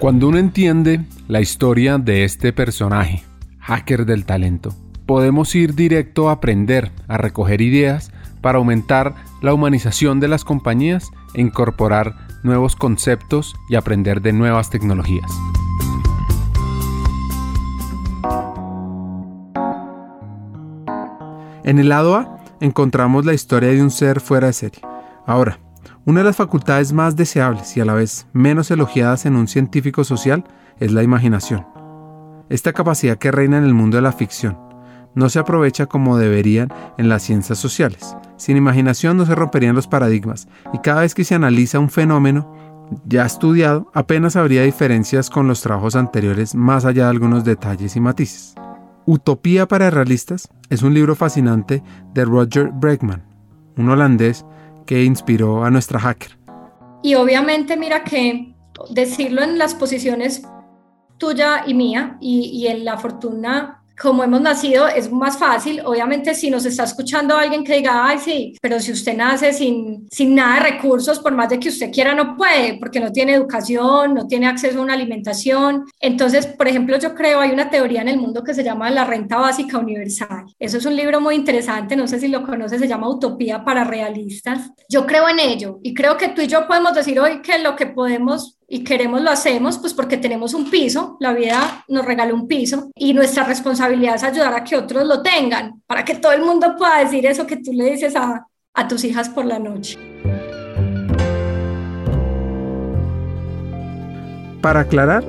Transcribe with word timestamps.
Cuando 0.00 0.28
uno 0.28 0.38
entiende 0.38 1.04
la 1.28 1.42
historia 1.42 1.98
de 1.98 2.24
este 2.24 2.54
personaje, 2.54 3.22
hacker 3.58 4.06
del 4.06 4.24
talento, 4.24 4.74
podemos 5.04 5.54
ir 5.54 5.74
directo 5.74 6.30
a 6.30 6.32
aprender, 6.32 6.90
a 7.06 7.18
recoger 7.18 7.60
ideas 7.60 8.10
para 8.40 8.56
aumentar 8.56 9.14
la 9.42 9.52
humanización 9.52 10.18
de 10.18 10.28
las 10.28 10.42
compañías 10.42 11.10
e 11.34 11.42
incorporar 11.42 12.16
nuevos 12.42 12.76
conceptos 12.76 13.54
y 13.68 13.74
aprender 13.74 14.22
de 14.22 14.32
nuevas 14.32 14.70
tecnologías. 14.70 15.30
En 21.62 21.78
el 21.78 21.90
lado 21.90 22.16
A 22.16 22.38
encontramos 22.60 23.26
la 23.26 23.34
historia 23.34 23.68
de 23.68 23.82
un 23.82 23.90
ser 23.90 24.20
fuera 24.20 24.46
de 24.46 24.54
serie. 24.54 24.80
Ahora, 25.26 25.58
una 26.06 26.20
de 26.20 26.24
las 26.24 26.36
facultades 26.36 26.92
más 26.92 27.14
deseables 27.16 27.76
y 27.76 27.80
a 27.80 27.84
la 27.84 27.94
vez 27.94 28.26
menos 28.32 28.70
elogiadas 28.70 29.26
en 29.26 29.36
un 29.36 29.48
científico 29.48 30.04
social 30.04 30.44
es 30.78 30.92
la 30.92 31.02
imaginación. 31.02 31.66
Esta 32.48 32.72
capacidad 32.72 33.18
que 33.18 33.30
reina 33.30 33.58
en 33.58 33.64
el 33.64 33.74
mundo 33.74 33.96
de 33.96 34.02
la 34.02 34.12
ficción 34.12 34.58
no 35.14 35.28
se 35.28 35.38
aprovecha 35.38 35.86
como 35.86 36.16
deberían 36.16 36.72
en 36.96 37.08
las 37.08 37.22
ciencias 37.22 37.58
sociales. 37.58 38.16
Sin 38.36 38.56
imaginación 38.56 39.16
no 39.16 39.26
se 39.26 39.34
romperían 39.34 39.76
los 39.76 39.88
paradigmas 39.88 40.48
y 40.72 40.78
cada 40.78 41.02
vez 41.02 41.14
que 41.14 41.24
se 41.24 41.34
analiza 41.34 41.78
un 41.78 41.90
fenómeno 41.90 42.54
ya 43.04 43.24
estudiado, 43.24 43.90
apenas 43.94 44.34
habría 44.36 44.62
diferencias 44.62 45.30
con 45.30 45.46
los 45.46 45.60
trabajos 45.60 45.94
anteriores 45.94 46.54
más 46.54 46.84
allá 46.84 47.04
de 47.04 47.10
algunos 47.10 47.44
detalles 47.44 47.94
y 47.94 48.00
matices. 48.00 48.54
Utopía 49.06 49.68
para 49.68 49.90
realistas 49.90 50.48
es 50.70 50.82
un 50.82 50.94
libro 50.94 51.14
fascinante 51.14 51.82
de 52.14 52.24
Roger 52.24 52.70
Bregman, 52.72 53.22
un 53.76 53.90
holandés 53.90 54.44
que 54.86 55.04
inspiró 55.04 55.64
a 55.64 55.70
nuestra 55.70 56.00
hacker. 56.00 56.38
Y 57.02 57.14
obviamente 57.14 57.76
mira 57.76 58.04
que 58.04 58.54
decirlo 58.90 59.42
en 59.42 59.58
las 59.58 59.74
posiciones 59.74 60.42
tuya 61.18 61.64
y 61.66 61.74
mía 61.74 62.16
y, 62.20 62.50
y 62.52 62.66
en 62.68 62.84
la 62.84 62.98
fortuna 62.98 63.79
como 64.00 64.24
hemos 64.24 64.40
nacido, 64.40 64.88
es 64.88 65.12
más 65.12 65.36
fácil. 65.36 65.82
Obviamente, 65.84 66.34
si 66.34 66.50
nos 66.50 66.64
está 66.64 66.84
escuchando 66.84 67.36
alguien 67.36 67.62
que 67.62 67.76
diga, 67.76 68.06
ay, 68.06 68.18
sí, 68.18 68.56
pero 68.62 68.80
si 68.80 68.92
usted 68.92 69.14
nace 69.14 69.52
sin, 69.52 70.08
sin 70.10 70.34
nada 70.34 70.54
de 70.54 70.70
recursos, 70.70 71.18
por 71.18 71.32
más 71.34 71.50
de 71.50 71.60
que 71.60 71.68
usted 71.68 71.92
quiera, 71.92 72.14
no 72.14 72.34
puede, 72.34 72.78
porque 72.78 72.98
no 72.98 73.12
tiene 73.12 73.34
educación, 73.34 74.14
no 74.14 74.26
tiene 74.26 74.46
acceso 74.46 74.78
a 74.78 74.82
una 74.82 74.94
alimentación. 74.94 75.84
Entonces, 76.00 76.46
por 76.46 76.66
ejemplo, 76.66 76.98
yo 76.98 77.14
creo, 77.14 77.40
hay 77.40 77.50
una 77.50 77.68
teoría 77.68 78.00
en 78.00 78.08
el 78.08 78.18
mundo 78.18 78.42
que 78.42 78.54
se 78.54 78.64
llama 78.64 78.90
la 78.90 79.04
renta 79.04 79.36
básica 79.36 79.78
universal. 79.78 80.46
Eso 80.58 80.78
es 80.78 80.86
un 80.86 80.96
libro 80.96 81.20
muy 81.20 81.34
interesante, 81.34 81.94
no 81.94 82.06
sé 82.08 82.18
si 82.18 82.28
lo 82.28 82.42
conoces, 82.42 82.80
se 82.80 82.88
llama 82.88 83.08
Utopía 83.08 83.64
para 83.64 83.84
Realistas. 83.84 84.70
Yo 84.88 85.06
creo 85.06 85.28
en 85.28 85.40
ello 85.40 85.78
y 85.82 85.92
creo 85.92 86.16
que 86.16 86.28
tú 86.28 86.40
y 86.40 86.46
yo 86.46 86.66
podemos 86.66 86.94
decir 86.94 87.20
hoy 87.20 87.42
que 87.42 87.58
lo 87.58 87.76
que 87.76 87.86
podemos 87.86 88.59
y 88.72 88.84
queremos 88.84 89.20
lo 89.20 89.30
hacemos 89.30 89.78
pues 89.78 89.92
porque 89.92 90.16
tenemos 90.16 90.54
un 90.54 90.70
piso, 90.70 91.16
la 91.18 91.32
vida 91.32 91.84
nos 91.88 92.06
regala 92.06 92.32
un 92.32 92.46
piso 92.46 92.90
y 92.94 93.12
nuestra 93.12 93.42
responsabilidad 93.42 94.14
es 94.14 94.22
ayudar 94.22 94.54
a 94.54 94.62
que 94.62 94.76
otros 94.76 95.06
lo 95.06 95.22
tengan, 95.22 95.82
para 95.88 96.04
que 96.04 96.14
todo 96.14 96.32
el 96.32 96.42
mundo 96.42 96.76
pueda 96.78 97.00
decir 97.00 97.26
eso 97.26 97.48
que 97.48 97.56
tú 97.56 97.72
le 97.72 97.90
dices 97.90 98.14
a, 98.14 98.46
a 98.72 98.88
tus 98.88 99.02
hijas 99.02 99.28
por 99.28 99.44
la 99.44 99.58
noche. 99.58 99.98
Para 104.62 104.80
aclarar, 104.80 105.24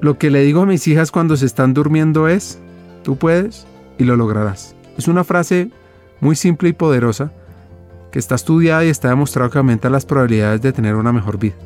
lo 0.00 0.16
que 0.16 0.30
le 0.30 0.42
digo 0.42 0.62
a 0.62 0.66
mis 0.66 0.88
hijas 0.88 1.10
cuando 1.10 1.36
se 1.36 1.44
están 1.44 1.74
durmiendo 1.74 2.28
es, 2.28 2.58
tú 3.02 3.16
puedes 3.16 3.66
y 3.98 4.04
lo 4.04 4.16
lograrás. 4.16 4.74
Es 4.96 5.06
una 5.06 5.24
frase 5.24 5.70
muy 6.20 6.34
simple 6.34 6.70
y 6.70 6.72
poderosa 6.72 7.30
que 8.10 8.18
está 8.18 8.36
estudiada 8.36 8.86
y 8.86 8.88
está 8.88 9.10
demostrado 9.10 9.50
que 9.50 9.58
aumenta 9.58 9.90
las 9.90 10.06
probabilidades 10.06 10.62
de 10.62 10.72
tener 10.72 10.94
una 10.94 11.12
mejor 11.12 11.38
vida. 11.38 11.56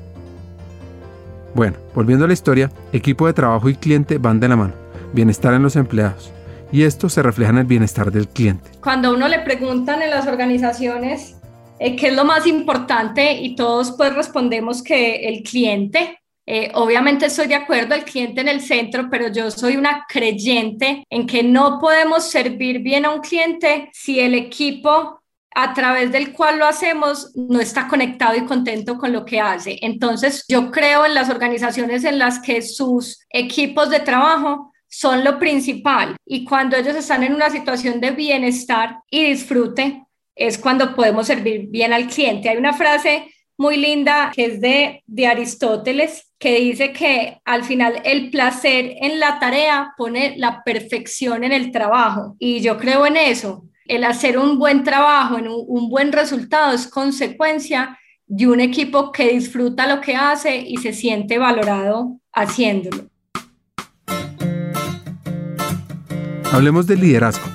Bueno, 1.55 1.77
volviendo 1.95 2.25
a 2.25 2.29
la 2.29 2.35
historia, 2.35 2.71
equipo 2.93 3.29
de 3.29 3.33
trabajo 3.33 3.69
y 3.69 3.77
cliente 3.77 4.19
van 4.19 4.41
de 4.41 4.49
la 4.49 4.57
mano. 4.57 4.75
Bienestar 5.13 5.55
en 5.55 5.63
los 5.63 5.77
empleados. 5.77 6.33
Y 6.73 6.83
esto 6.83 7.09
se 7.09 7.23
refleja 7.23 7.53
en 7.53 7.59
el 7.59 7.67
bienestar 7.67 8.11
del 8.11 8.27
cliente. 8.27 8.71
Cuando 8.83 9.15
uno 9.15 9.29
le 9.29 9.39
preguntan 9.39 10.03
en 10.03 10.11
las 10.11 10.27
organizaciones 10.27 11.37
eh, 11.79 11.95
qué 11.95 12.09
es 12.09 12.17
lo 12.17 12.25
más 12.25 12.49
importante 12.49 13.35
y 13.35 13.55
todos 13.55 13.93
pues 13.93 14.13
respondemos 14.17 14.83
que 14.83 15.29
el 15.29 15.45
cliente, 15.45 16.19
eh, 16.45 16.73
obviamente 16.75 17.27
estoy 17.27 17.47
de 17.47 17.55
acuerdo, 17.55 17.95
el 17.95 18.05
cliente 18.05 18.41
en 18.41 18.49
el 18.49 18.61
centro, 18.61 19.09
pero 19.09 19.29
yo 19.29 19.53
soy 19.53 19.77
una 19.77 20.05
creyente 20.09 21.05
en 21.09 21.25
que 21.25 21.45
no 21.45 21.79
podemos 21.79 22.29
servir 22.29 22.81
bien 22.81 23.05
a 23.05 23.11
un 23.11 23.21
cliente 23.21 23.91
si 23.93 24.19
el 24.19 24.35
equipo 24.35 25.21
a 25.55 25.73
través 25.73 26.11
del 26.11 26.33
cual 26.33 26.59
lo 26.59 26.67
hacemos 26.67 27.31
no 27.35 27.61
está 27.61 27.87
conectado 27.87 28.37
y 28.37 28.45
contento 28.45 28.99
con 28.99 29.13
lo 29.13 29.25
que 29.25 29.41
hace. 29.41 29.79
Entonces, 29.83 30.45
yo 30.49 30.71
creo 30.71 31.07
en 31.07 31.15
las 31.15 31.31
organizaciones 31.31 32.05
en 32.05 32.19
las 32.19 32.41
que 32.41 32.61
sus 32.61 33.21
equipos 33.31 33.89
de 33.91 34.01
trabajo 34.01 34.73
son 34.89 35.25
lo 35.25 35.39
principal 35.39 36.17
y 36.25 36.45
cuando 36.45 36.77
ellos 36.77 36.97
están 36.97 37.23
en 37.23 37.35
una 37.35 37.51
situación 37.51 38.01
de 38.01 38.13
bienestar 38.13 38.99
y 39.11 39.25
disfrute, 39.25 40.05
es 40.37 40.59
cuando 40.59 40.95
podemos 40.95 41.27
servir 41.27 41.67
bien 41.69 41.93
al 41.93 42.09
cliente. 42.09 42.49
Hay 42.49 42.57
una 42.57 42.73
frase 42.73 43.29
muy 43.57 43.77
linda 43.77 44.33
que 44.35 44.47
es 44.47 44.61
de, 44.61 45.03
de 45.07 45.27
Aristóteles 45.27 46.33
que 46.39 46.59
dice 46.59 46.93
que 46.93 47.39
al 47.45 47.65
final 47.65 48.03
el 48.05 48.31
placer 48.31 48.97
en 49.01 49.21
la 49.21 49.39
tarea 49.39 49.95
pone 49.97 50.35
la 50.37 50.63
perfección 50.65 51.45
en 51.45 51.53
el 51.53 51.71
trabajo 51.71 52.35
y 52.39 52.61
yo 52.61 52.77
creo 52.77 53.07
en 53.07 53.17
eso 53.17 53.65
el 53.87 54.05
hacer 54.05 54.39
un 54.39 54.59
buen 54.59 54.83
trabajo, 54.83 55.39
en 55.39 55.49
un, 55.49 55.89
buen 55.89 56.13
resultado 56.13 56.73
es 56.73 56.87
consecuencia 56.87 57.99
de 58.27 58.49
un 58.49 58.61
equipo 58.61 59.13
que 59.13 59.29
disfruta 59.29 59.87
lo 59.87 60.01
que 60.01 60.17
hace 60.17 60.57
y 60.57 60.79
se 60.79 60.93
siente 60.93 61.39
valorado 61.39 62.19
haciéndolo. 62.33 63.05
Hablemos 66.51 66.87
del 66.87 67.01
liderazgo, 67.01 67.47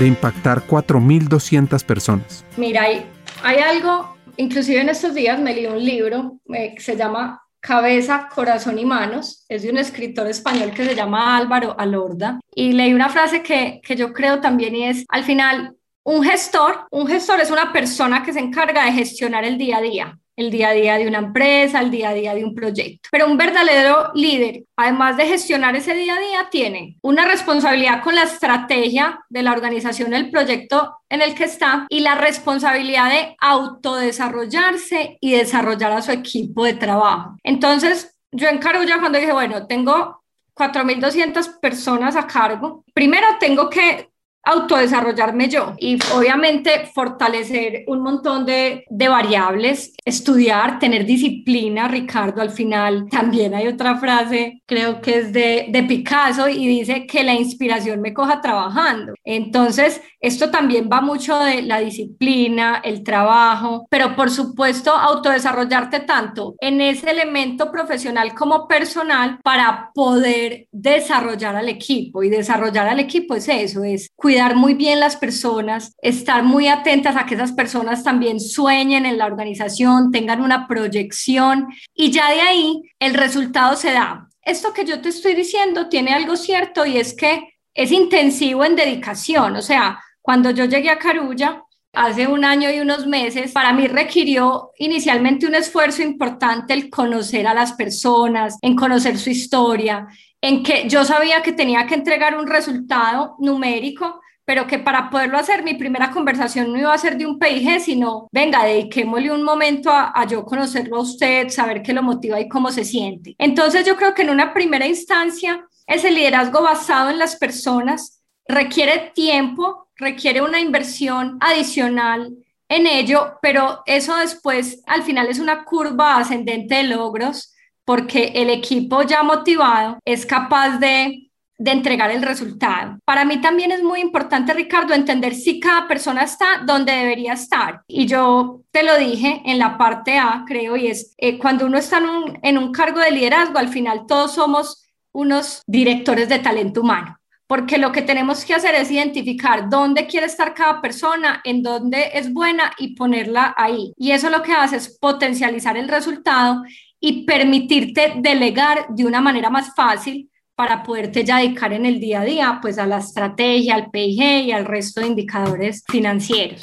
de 0.00 0.06
impactar 0.08 0.66
4.200 0.66 1.84
personas. 1.84 2.44
Mira, 2.56 2.82
hay, 2.82 3.06
hay, 3.42 3.58
algo, 3.58 4.16
inclusive 4.38 4.80
en 4.80 4.88
estos 4.88 5.14
días 5.14 5.38
me 5.38 5.54
leí 5.54 5.66
un 5.66 5.84
libro 5.84 6.40
eh, 6.52 6.74
que 6.74 6.82
se 6.82 6.96
llama 6.96 7.42
Cabeza, 7.60 8.28
Corazón 8.34 8.78
y 8.78 8.84
Manos, 8.84 9.44
es 9.48 9.62
de 9.62 9.70
un 9.70 9.78
escritor 9.78 10.26
español 10.26 10.70
que 10.70 10.84
se 10.84 10.94
llama 10.94 11.36
Álvaro 11.36 11.78
Alorda, 11.78 12.40
y 12.54 12.72
leí 12.72 12.94
una 12.94 13.08
frase 13.08 13.42
que, 13.42 13.80
que 13.82 13.94
yo 13.94 14.12
creo 14.12 14.40
también 14.40 14.74
y 14.74 14.84
es, 14.84 15.04
al 15.08 15.24
final, 15.24 15.75
un 16.06 16.22
gestor, 16.22 16.86
un 16.92 17.08
gestor 17.08 17.40
es 17.40 17.50
una 17.50 17.72
persona 17.72 18.22
que 18.22 18.32
se 18.32 18.38
encarga 18.38 18.84
de 18.84 18.92
gestionar 18.92 19.44
el 19.44 19.58
día 19.58 19.78
a 19.78 19.82
día, 19.82 20.16
el 20.36 20.52
día 20.52 20.68
a 20.68 20.72
día 20.72 20.98
de 20.98 21.08
una 21.08 21.18
empresa, 21.18 21.80
el 21.80 21.90
día 21.90 22.10
a 22.10 22.14
día 22.14 22.32
de 22.32 22.44
un 22.44 22.54
proyecto. 22.54 23.08
Pero 23.10 23.26
un 23.26 23.36
verdadero 23.36 24.12
líder, 24.14 24.62
además 24.76 25.16
de 25.16 25.26
gestionar 25.26 25.74
ese 25.74 25.94
día 25.94 26.14
a 26.14 26.20
día, 26.20 26.48
tiene 26.48 26.96
una 27.02 27.24
responsabilidad 27.24 28.04
con 28.04 28.14
la 28.14 28.22
estrategia 28.22 29.18
de 29.28 29.42
la 29.42 29.50
organización 29.50 30.10
del 30.10 30.30
proyecto 30.30 30.96
en 31.08 31.22
el 31.22 31.34
que 31.34 31.44
está 31.44 31.86
y 31.88 32.00
la 32.00 32.14
responsabilidad 32.14 33.10
de 33.10 33.34
autodesarrollarse 33.40 35.18
y 35.20 35.32
desarrollar 35.32 35.90
a 35.90 36.02
su 36.02 36.12
equipo 36.12 36.64
de 36.64 36.74
trabajo. 36.74 37.36
Entonces, 37.42 38.16
yo 38.30 38.48
en 38.48 38.58
Carulla 38.58 39.00
cuando 39.00 39.18
dije, 39.18 39.32
bueno, 39.32 39.66
tengo 39.66 40.22
4.200 40.54 41.58
personas 41.58 42.14
a 42.14 42.28
cargo, 42.28 42.84
primero 42.94 43.26
tengo 43.40 43.68
que 43.68 44.08
autodesarrollarme 44.46 45.48
yo 45.48 45.74
y 45.78 45.98
obviamente 46.14 46.86
fortalecer 46.94 47.82
un 47.88 48.00
montón 48.00 48.46
de, 48.46 48.84
de, 48.88 49.08
variables, 49.08 49.92
estudiar, 50.04 50.78
tener 50.78 51.04
disciplina. 51.04 51.88
Ricardo, 51.88 52.40
al 52.40 52.50
final 52.50 53.08
también 53.10 53.54
hay 53.54 53.66
otra 53.66 53.96
frase, 53.96 54.62
creo 54.64 55.00
que 55.00 55.18
es 55.18 55.32
de, 55.32 55.66
de 55.68 55.82
Picasso 55.82 56.48
y 56.48 56.66
dice 56.68 57.06
que 57.06 57.24
la 57.24 57.34
inspiración 57.34 58.00
me 58.00 58.14
coja 58.14 58.40
trabajando. 58.40 59.14
Entonces, 59.24 60.00
esto 60.26 60.50
también 60.50 60.88
va 60.92 61.00
mucho 61.00 61.38
de 61.38 61.62
la 61.62 61.78
disciplina, 61.78 62.80
el 62.82 63.04
trabajo, 63.04 63.86
pero 63.88 64.16
por 64.16 64.28
supuesto 64.28 64.90
autodesarrollarte 64.90 66.00
tanto 66.00 66.56
en 66.60 66.80
ese 66.80 67.12
elemento 67.12 67.70
profesional 67.70 68.34
como 68.34 68.66
personal 68.66 69.38
para 69.44 69.92
poder 69.94 70.66
desarrollar 70.72 71.54
al 71.54 71.68
equipo 71.68 72.24
y 72.24 72.28
desarrollar 72.28 72.88
al 72.88 72.98
equipo 72.98 73.36
es 73.36 73.48
eso, 73.48 73.84
es 73.84 74.10
cuidar 74.16 74.56
muy 74.56 74.74
bien 74.74 74.98
las 74.98 75.14
personas, 75.14 75.94
estar 76.02 76.42
muy 76.42 76.66
atentas 76.66 77.16
a 77.16 77.24
que 77.24 77.36
esas 77.36 77.52
personas 77.52 78.02
también 78.02 78.40
sueñen 78.40 79.06
en 79.06 79.18
la 79.18 79.26
organización, 79.26 80.10
tengan 80.10 80.40
una 80.40 80.66
proyección 80.66 81.68
y 81.94 82.10
ya 82.10 82.32
de 82.32 82.40
ahí 82.40 82.82
el 82.98 83.14
resultado 83.14 83.76
se 83.76 83.92
da. 83.92 84.28
Esto 84.42 84.72
que 84.72 84.84
yo 84.84 85.00
te 85.00 85.10
estoy 85.10 85.34
diciendo 85.34 85.88
tiene 85.88 86.12
algo 86.12 86.34
cierto 86.34 86.84
y 86.84 86.96
es 86.96 87.14
que 87.14 87.56
es 87.76 87.92
intensivo 87.92 88.64
en 88.64 88.74
dedicación, 88.74 89.54
o 89.54 89.62
sea, 89.62 90.00
cuando 90.26 90.50
yo 90.50 90.64
llegué 90.64 90.90
a 90.90 90.98
Carulla, 90.98 91.62
hace 91.92 92.26
un 92.26 92.44
año 92.44 92.68
y 92.68 92.80
unos 92.80 93.06
meses, 93.06 93.52
para 93.52 93.72
mí 93.72 93.86
requirió 93.86 94.72
inicialmente 94.76 95.46
un 95.46 95.54
esfuerzo 95.54 96.02
importante 96.02 96.74
el 96.74 96.90
conocer 96.90 97.46
a 97.46 97.54
las 97.54 97.74
personas, 97.74 98.58
en 98.60 98.74
conocer 98.74 99.18
su 99.18 99.30
historia, 99.30 100.08
en 100.40 100.64
que 100.64 100.88
yo 100.88 101.04
sabía 101.04 101.44
que 101.44 101.52
tenía 101.52 101.86
que 101.86 101.94
entregar 101.94 102.36
un 102.36 102.48
resultado 102.48 103.36
numérico, 103.38 104.20
pero 104.44 104.66
que 104.66 104.80
para 104.80 105.10
poderlo 105.10 105.38
hacer 105.38 105.62
mi 105.62 105.74
primera 105.74 106.10
conversación 106.10 106.72
no 106.72 106.78
iba 106.80 106.92
a 106.92 106.98
ser 106.98 107.16
de 107.16 107.24
un 107.24 107.38
PIG, 107.38 107.80
sino, 107.80 108.26
venga, 108.32 108.64
dediquémosle 108.64 109.30
un 109.30 109.44
momento 109.44 109.92
a, 109.92 110.10
a 110.12 110.26
yo 110.26 110.44
conocerlo 110.44 110.96
a 110.96 111.02
usted, 111.02 111.50
saber 111.50 111.82
qué 111.82 111.92
lo 111.92 112.02
motiva 112.02 112.40
y 112.40 112.48
cómo 112.48 112.72
se 112.72 112.84
siente. 112.84 113.36
Entonces 113.38 113.86
yo 113.86 113.94
creo 113.94 114.12
que 114.12 114.22
en 114.22 114.30
una 114.30 114.52
primera 114.52 114.88
instancia 114.88 115.64
ese 115.86 116.10
liderazgo 116.10 116.62
basado 116.62 117.10
en 117.10 117.20
las 117.20 117.36
personas 117.36 118.24
requiere 118.48 119.12
tiempo, 119.14 119.85
requiere 119.96 120.42
una 120.42 120.60
inversión 120.60 121.38
adicional 121.40 122.36
en 122.68 122.86
ello, 122.86 123.38
pero 123.42 123.82
eso 123.86 124.16
después 124.16 124.82
al 124.86 125.02
final 125.02 125.28
es 125.28 125.38
una 125.38 125.64
curva 125.64 126.16
ascendente 126.16 126.76
de 126.76 126.84
logros 126.84 127.54
porque 127.84 128.32
el 128.34 128.50
equipo 128.50 129.02
ya 129.02 129.22
motivado 129.22 129.98
es 130.04 130.26
capaz 130.26 130.78
de 130.78 131.26
de 131.58 131.70
entregar 131.70 132.10
el 132.10 132.22
resultado. 132.22 132.98
Para 133.04 133.24
mí 133.24 133.40
también 133.40 133.72
es 133.72 133.82
muy 133.82 134.00
importante, 134.00 134.52
Ricardo, 134.52 134.94
entender 134.94 135.34
si 135.34 135.58
cada 135.58 135.88
persona 135.88 136.22
está 136.22 136.62
donde 136.64 136.92
debería 136.92 137.32
estar. 137.32 137.82
Y 137.86 138.06
yo 138.06 138.62
te 138.70 138.82
lo 138.82 138.96
dije 138.98 139.42
en 139.44 139.58
la 139.58 139.78
parte 139.78 140.18
A, 140.18 140.44
creo, 140.46 140.76
y 140.76 140.88
es 140.88 141.14
eh, 141.16 141.38
cuando 141.38 141.66
uno 141.66 141.78
está 141.78 141.98
en 141.98 142.04
un, 142.06 142.38
en 142.42 142.58
un 142.58 142.72
cargo 142.72 143.00
de 143.00 143.10
liderazgo, 143.10 143.58
al 143.58 143.68
final 143.68 144.04
todos 144.06 144.34
somos 144.34 144.84
unos 145.12 145.62
directores 145.66 146.28
de 146.28 146.40
talento 146.40 146.82
humano 146.82 147.18
porque 147.46 147.78
lo 147.78 147.92
que 147.92 148.02
tenemos 148.02 148.44
que 148.44 148.54
hacer 148.54 148.74
es 148.74 148.90
identificar 148.90 149.68
dónde 149.68 150.06
quiere 150.06 150.26
estar 150.26 150.54
cada 150.54 150.80
persona, 150.80 151.40
en 151.44 151.62
dónde 151.62 152.10
es 152.14 152.32
buena 152.32 152.72
y 152.78 152.94
ponerla 152.94 153.54
ahí. 153.56 153.92
Y 153.96 154.10
eso 154.10 154.30
lo 154.30 154.42
que 154.42 154.52
hace 154.52 154.76
es 154.76 154.98
potencializar 154.98 155.76
el 155.76 155.88
resultado 155.88 156.62
y 156.98 157.24
permitirte 157.24 158.14
delegar 158.16 158.86
de 158.88 159.04
una 159.04 159.20
manera 159.20 159.50
más 159.50 159.74
fácil 159.74 160.28
para 160.56 160.82
poderte 160.82 161.22
ya 161.22 161.38
dedicar 161.38 161.72
en 161.72 161.86
el 161.86 162.00
día 162.00 162.22
a 162.22 162.24
día 162.24 162.58
pues 162.62 162.78
a 162.78 162.86
la 162.86 162.98
estrategia, 162.98 163.74
al 163.74 163.90
PIG 163.90 164.46
y 164.46 164.52
al 164.52 164.64
resto 164.64 165.00
de 165.00 165.08
indicadores 165.08 165.84
financieros. 165.86 166.60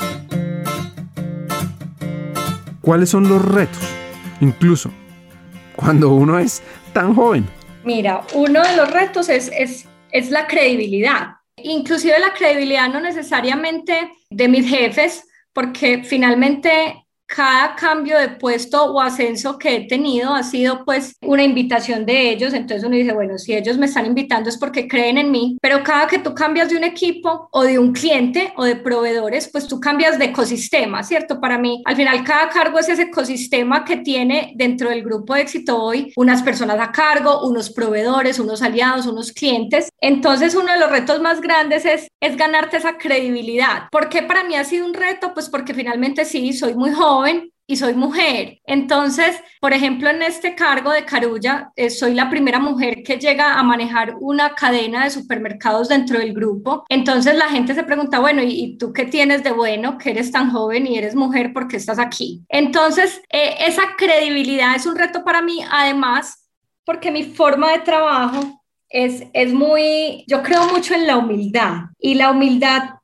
¿Cuáles 2.82 3.10
son 3.10 3.30
los 3.30 3.42
retos? 3.46 3.88
Incluso 4.42 4.92
cuando 5.76 6.10
uno 6.10 6.38
es 6.40 6.62
tan 6.92 7.16
joven. 7.16 7.48
Mira, 7.84 8.22
uno 8.34 8.62
de 8.62 8.76
los 8.76 8.92
retos 8.92 9.30
es, 9.30 9.52
es, 9.58 9.86
es 10.14 10.30
la 10.30 10.48
credibilidad. 10.48 11.32
Inclusive 11.58 12.18
la 12.20 12.34
credibilidad 12.34 12.88
no 12.88 13.02
necesariamente 13.02 14.12
de 14.30 14.48
mis 14.48 14.70
jefes, 14.70 15.28
porque 15.52 16.04
finalmente 16.04 17.03
cada 17.26 17.76
cambio 17.76 18.18
de 18.18 18.30
puesto 18.30 18.84
o 18.84 19.00
ascenso 19.00 19.58
que 19.58 19.76
he 19.76 19.88
tenido 19.88 20.34
ha 20.34 20.44
sido 20.44 20.84
pues 20.86 21.16
una 21.22 21.44
invitación 21.44 22.06
de 22.06 22.30
ellos, 22.30 22.54
entonces 22.54 22.86
uno 22.86 22.96
dice, 22.96 23.14
bueno, 23.14 23.38
si 23.38 23.54
ellos 23.54 23.78
me 23.78 23.86
están 23.86 24.06
invitando 24.06 24.50
es 24.50 24.58
porque 24.58 24.88
creen 24.88 25.18
en 25.18 25.32
mí, 25.32 25.58
pero 25.62 25.84
cada 25.84 26.08
que 26.08 26.20
tú 26.20 26.34
cambias 26.34 26.70
de 26.70 26.78
un 26.78 26.84
equipo 26.84 27.48
o 27.52 27.64
de 27.64 27.80
un 27.80 27.94
cliente 27.94 28.54
o 28.58 28.66
de 28.66 28.76
proveedores, 28.76 29.50
pues 29.52 29.68
tú 29.68 29.80
cambias 29.80 30.20
de 30.20 30.26
ecosistema, 30.26 31.04
¿cierto? 31.04 31.40
Para 31.40 31.58
mí, 31.58 31.82
al 31.86 31.96
final 31.96 32.24
cada 32.24 32.50
cargo 32.50 32.80
es 32.80 32.90
ese 32.90 33.04
ecosistema 33.04 33.84
que 33.84 33.98
tiene 33.98 34.54
dentro 34.56 34.90
del 34.90 35.04
grupo 35.04 35.34
de 35.34 35.42
éxito 35.42 35.82
hoy 35.82 36.12
unas 36.16 36.44
personas 36.44 36.80
a 36.80 36.92
cargo, 36.92 37.48
unos 37.48 37.72
proveedores, 37.72 38.40
unos 38.40 38.62
aliados, 38.62 39.08
unos 39.08 39.32
clientes. 39.32 39.90
Entonces 40.00 40.56
uno 40.56 40.72
de 40.72 40.80
los 40.80 40.92
retos 40.92 41.22
más 41.22 41.42
grandes 41.42 41.86
es, 41.86 42.08
es 42.22 42.38
ganarte 42.38 42.78
esa 42.78 42.98
credibilidad. 42.98 43.88
¿Por 43.92 44.10
qué 44.10 44.24
para 44.24 44.44
mí 44.44 44.56
ha 44.56 44.64
sido 44.64 44.86
un 44.86 44.94
reto? 44.94 45.34
Pues 45.34 45.50
porque 45.50 45.74
finalmente 45.74 46.26
sí, 46.26 46.54
soy 46.54 46.76
muy 46.76 46.92
joven 46.92 47.13
y 47.66 47.78
soy 47.78 47.94
mujer. 47.94 48.60
Entonces, 48.66 49.42
por 49.62 49.74
ejemplo, 49.74 50.10
en 50.10 50.22
este 50.22 50.54
cargo 50.56 50.92
de 50.92 51.06
Carulla, 51.06 51.72
eh, 51.76 51.90
soy 51.90 52.14
la 52.14 52.30
primera 52.30 52.60
mujer 52.60 53.04
que 53.04 53.18
llega 53.18 53.58
a 53.58 53.64
manejar 53.64 54.16
una 54.20 54.54
cadena 54.54 55.04
de 55.04 55.10
supermercados 55.10 55.90
dentro 55.90 56.20
del 56.20 56.34
grupo. 56.34 56.84
Entonces 56.90 57.36
la 57.36 57.50
gente 57.50 57.74
se 57.74 57.84
pregunta, 57.84 58.20
bueno, 58.20 58.42
¿y, 58.44 58.78
tú 58.78 58.92
qué 58.92 59.06
tienes 59.06 59.44
de 59.44 59.52
bueno 59.52 59.98
que 59.98 60.12
eres 60.12 60.32
tan 60.32 60.52
joven 60.52 60.88
y 60.88 60.98
eres 60.98 61.16
mujer? 61.16 61.54
¿Por 61.54 61.68
qué 61.68 61.78
estás 61.78 62.00
aquí? 62.00 62.44
Entonces, 62.50 63.22
eh, 63.30 63.56
esa 63.60 63.96
credibilidad 63.98 64.76
es 64.76 64.86
un 64.86 64.98
reto 64.98 65.24
para 65.24 65.42
mí, 65.42 65.60
además, 65.72 66.50
porque 66.86 67.12
mi 67.12 67.24
forma 67.24 67.72
de 67.72 67.80
trabajo 67.80 68.62
es, 68.90 69.24
es 69.34 69.54
muy, 69.54 70.26
yo 70.28 70.44
creo 70.44 70.66
mucho 70.68 70.94
en 70.94 71.08
la 71.08 71.18
humildad 71.18 71.86
y 72.00 72.16
la 72.16 72.32
humildad... 72.32 72.96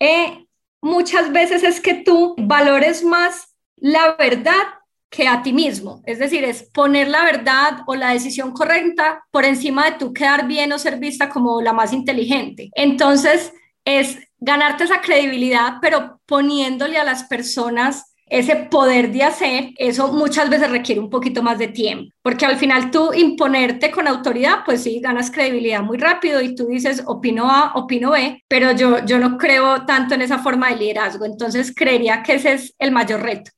Eh, 0.00 0.46
muchas 0.82 1.30
veces 1.30 1.62
es 1.62 1.78
que 1.78 1.92
tú 1.92 2.34
valores 2.38 3.04
más 3.04 3.49
la 3.80 4.16
verdad 4.16 4.80
que 5.10 5.26
a 5.26 5.42
ti 5.42 5.52
mismo. 5.52 6.02
Es 6.06 6.18
decir, 6.18 6.44
es 6.44 6.62
poner 6.62 7.08
la 7.08 7.24
verdad 7.24 7.82
o 7.86 7.96
la 7.96 8.10
decisión 8.10 8.52
correcta 8.52 9.24
por 9.30 9.44
encima 9.44 9.86
de 9.86 9.98
tú 9.98 10.12
quedar 10.12 10.46
bien 10.46 10.72
o 10.72 10.78
ser 10.78 10.98
vista 10.98 11.28
como 11.28 11.60
la 11.60 11.72
más 11.72 11.92
inteligente. 11.92 12.70
Entonces, 12.74 13.52
es 13.84 14.18
ganarte 14.38 14.84
esa 14.84 15.00
credibilidad, 15.00 15.78
pero 15.82 16.20
poniéndole 16.26 16.96
a 16.96 17.04
las 17.04 17.24
personas 17.24 18.10
ese 18.30 18.54
poder 18.54 19.10
de 19.10 19.24
hacer, 19.24 19.70
eso 19.76 20.12
muchas 20.12 20.48
veces 20.48 20.70
requiere 20.70 21.00
un 21.00 21.10
poquito 21.10 21.42
más 21.42 21.58
de 21.58 21.66
tiempo, 21.66 22.14
porque 22.22 22.46
al 22.46 22.56
final 22.56 22.92
tú 22.92 23.12
imponerte 23.12 23.90
con 23.90 24.06
autoridad, 24.06 24.60
pues 24.64 24.84
sí, 24.84 25.00
ganas 25.00 25.32
credibilidad 25.32 25.82
muy 25.82 25.98
rápido 25.98 26.40
y 26.40 26.54
tú 26.54 26.68
dices, 26.68 27.02
opino 27.06 27.50
A, 27.50 27.72
opino 27.74 28.12
B, 28.12 28.44
pero 28.46 28.70
yo, 28.70 29.04
yo 29.04 29.18
no 29.18 29.36
creo 29.36 29.84
tanto 29.84 30.14
en 30.14 30.22
esa 30.22 30.38
forma 30.38 30.70
de 30.70 30.76
liderazgo, 30.76 31.24
entonces 31.24 31.74
creería 31.74 32.22
que 32.22 32.34
ese 32.34 32.52
es 32.52 32.74
el 32.78 32.92
mayor 32.92 33.20
reto, 33.20 33.50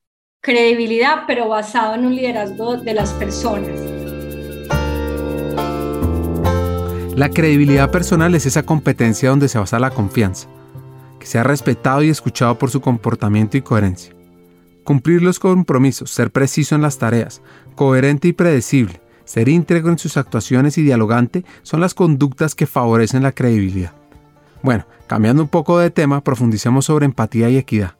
credibilidad, 0.43 1.23
pero 1.29 1.49
basado 1.49 1.95
en 1.95 2.05
un 2.05 2.17
liderazgo 2.17 2.77
de 2.77 2.95
las 2.95 3.13
personas. 3.13 3.81
La 7.15 7.31
credibilidad 7.31 7.93
personal 7.93 8.35
es 8.35 8.45
esa 8.47 8.65
competencia 8.65 9.31
donde 9.31 9.49
se 9.49 9.61
basa 9.61 9.79
la 9.79 9.91
confianza, 9.91 10.49
que 11.21 11.27
sea 11.27 11.45
respetado 11.45 12.03
y 12.03 12.09
escuchado 12.09 12.59
por 12.59 12.71
su 12.71 12.81
comportamiento 12.81 13.57
y 13.57 13.63
coherencia. 13.63 14.17
Cumplir 14.83 15.23
los 15.23 15.39
compromisos, 15.39 16.11
ser 16.11 16.33
preciso 16.33 16.75
en 16.75 16.83
las 16.83 16.99
tareas, 16.99 17.41
coherente 17.77 18.27
y 18.27 18.33
predecible, 18.33 19.01
ser 19.25 19.49
íntegro 19.49 19.91
en 19.91 19.99
sus 19.99 20.17
actuaciones 20.17 20.77
y 20.77 20.83
dialogante 20.83 21.45
son 21.63 21.81
las 21.81 21.95
conductas 21.95 22.57
que 22.57 22.67
favorecen 22.67 23.23
la 23.23 23.31
credibilidad. 23.31 23.93
Bueno, 24.61 24.87
cambiando 25.07 25.45
un 25.45 25.49
poco 25.49 25.79
de 25.79 25.91
tema, 25.91 26.25
profundicemos 26.25 26.87
sobre 26.87 27.07
empatía 27.07 27.49
y 27.49 27.59
equidad. 27.59 27.95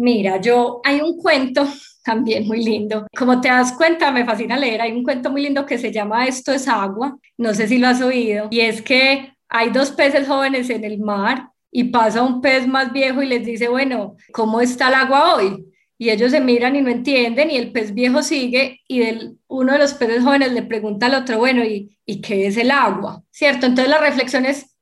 Mira, 0.00 0.40
yo 0.40 0.80
hay 0.84 1.00
un 1.00 1.16
cuento 1.18 1.66
también 2.04 2.46
muy 2.46 2.62
lindo. 2.64 3.06
Como 3.16 3.40
te 3.40 3.48
das 3.48 3.72
cuenta, 3.72 4.10
me 4.10 4.24
fascina 4.24 4.56
leer. 4.56 4.80
Hay 4.80 4.92
un 4.92 5.04
cuento 5.04 5.30
muy 5.30 5.42
lindo 5.42 5.66
que 5.66 5.78
se 5.78 5.92
llama 5.92 6.26
Esto 6.26 6.52
es 6.52 6.66
agua. 6.68 7.18
No 7.36 7.54
sé 7.54 7.68
si 7.68 7.78
lo 7.78 7.88
has 7.88 8.00
oído. 8.00 8.48
Y 8.50 8.60
es 8.60 8.82
que 8.82 9.32
hay 9.48 9.70
dos 9.70 9.90
peces 9.90 10.26
jóvenes 10.26 10.70
en 10.70 10.84
el 10.84 10.98
mar 10.98 11.50
y 11.70 11.84
pasa 11.84 12.22
un 12.22 12.40
pez 12.40 12.66
más 12.66 12.92
viejo 12.92 13.22
y 13.22 13.26
les 13.26 13.44
dice, 13.44 13.68
bueno, 13.68 14.16
¿cómo 14.32 14.60
está 14.60 14.88
el 14.88 14.94
agua 14.94 15.36
hoy? 15.36 15.66
y 16.00 16.08
ellos 16.08 16.30
se 16.30 16.40
miran 16.40 16.76
y 16.76 16.80
no 16.80 16.88
entienden 16.88 17.50
y 17.50 17.58
el 17.58 17.72
pez 17.72 17.92
viejo 17.92 18.22
sigue 18.22 18.80
y 18.88 19.00
del, 19.00 19.36
uno 19.48 19.74
de 19.74 19.78
los 19.78 19.92
peces 19.92 20.24
jóvenes 20.24 20.52
le 20.52 20.62
pregunta 20.62 21.04
al 21.04 21.14
otro, 21.14 21.36
bueno, 21.36 21.62
¿y, 21.62 21.94
¿y 22.06 22.22
qué 22.22 22.46
es 22.46 22.56
el 22.56 22.70
agua? 22.70 23.22
¿Cierto? 23.30 23.66
Entonces 23.66 23.90
la 23.90 23.98
reflexión 23.98 24.46
es, 24.46 24.74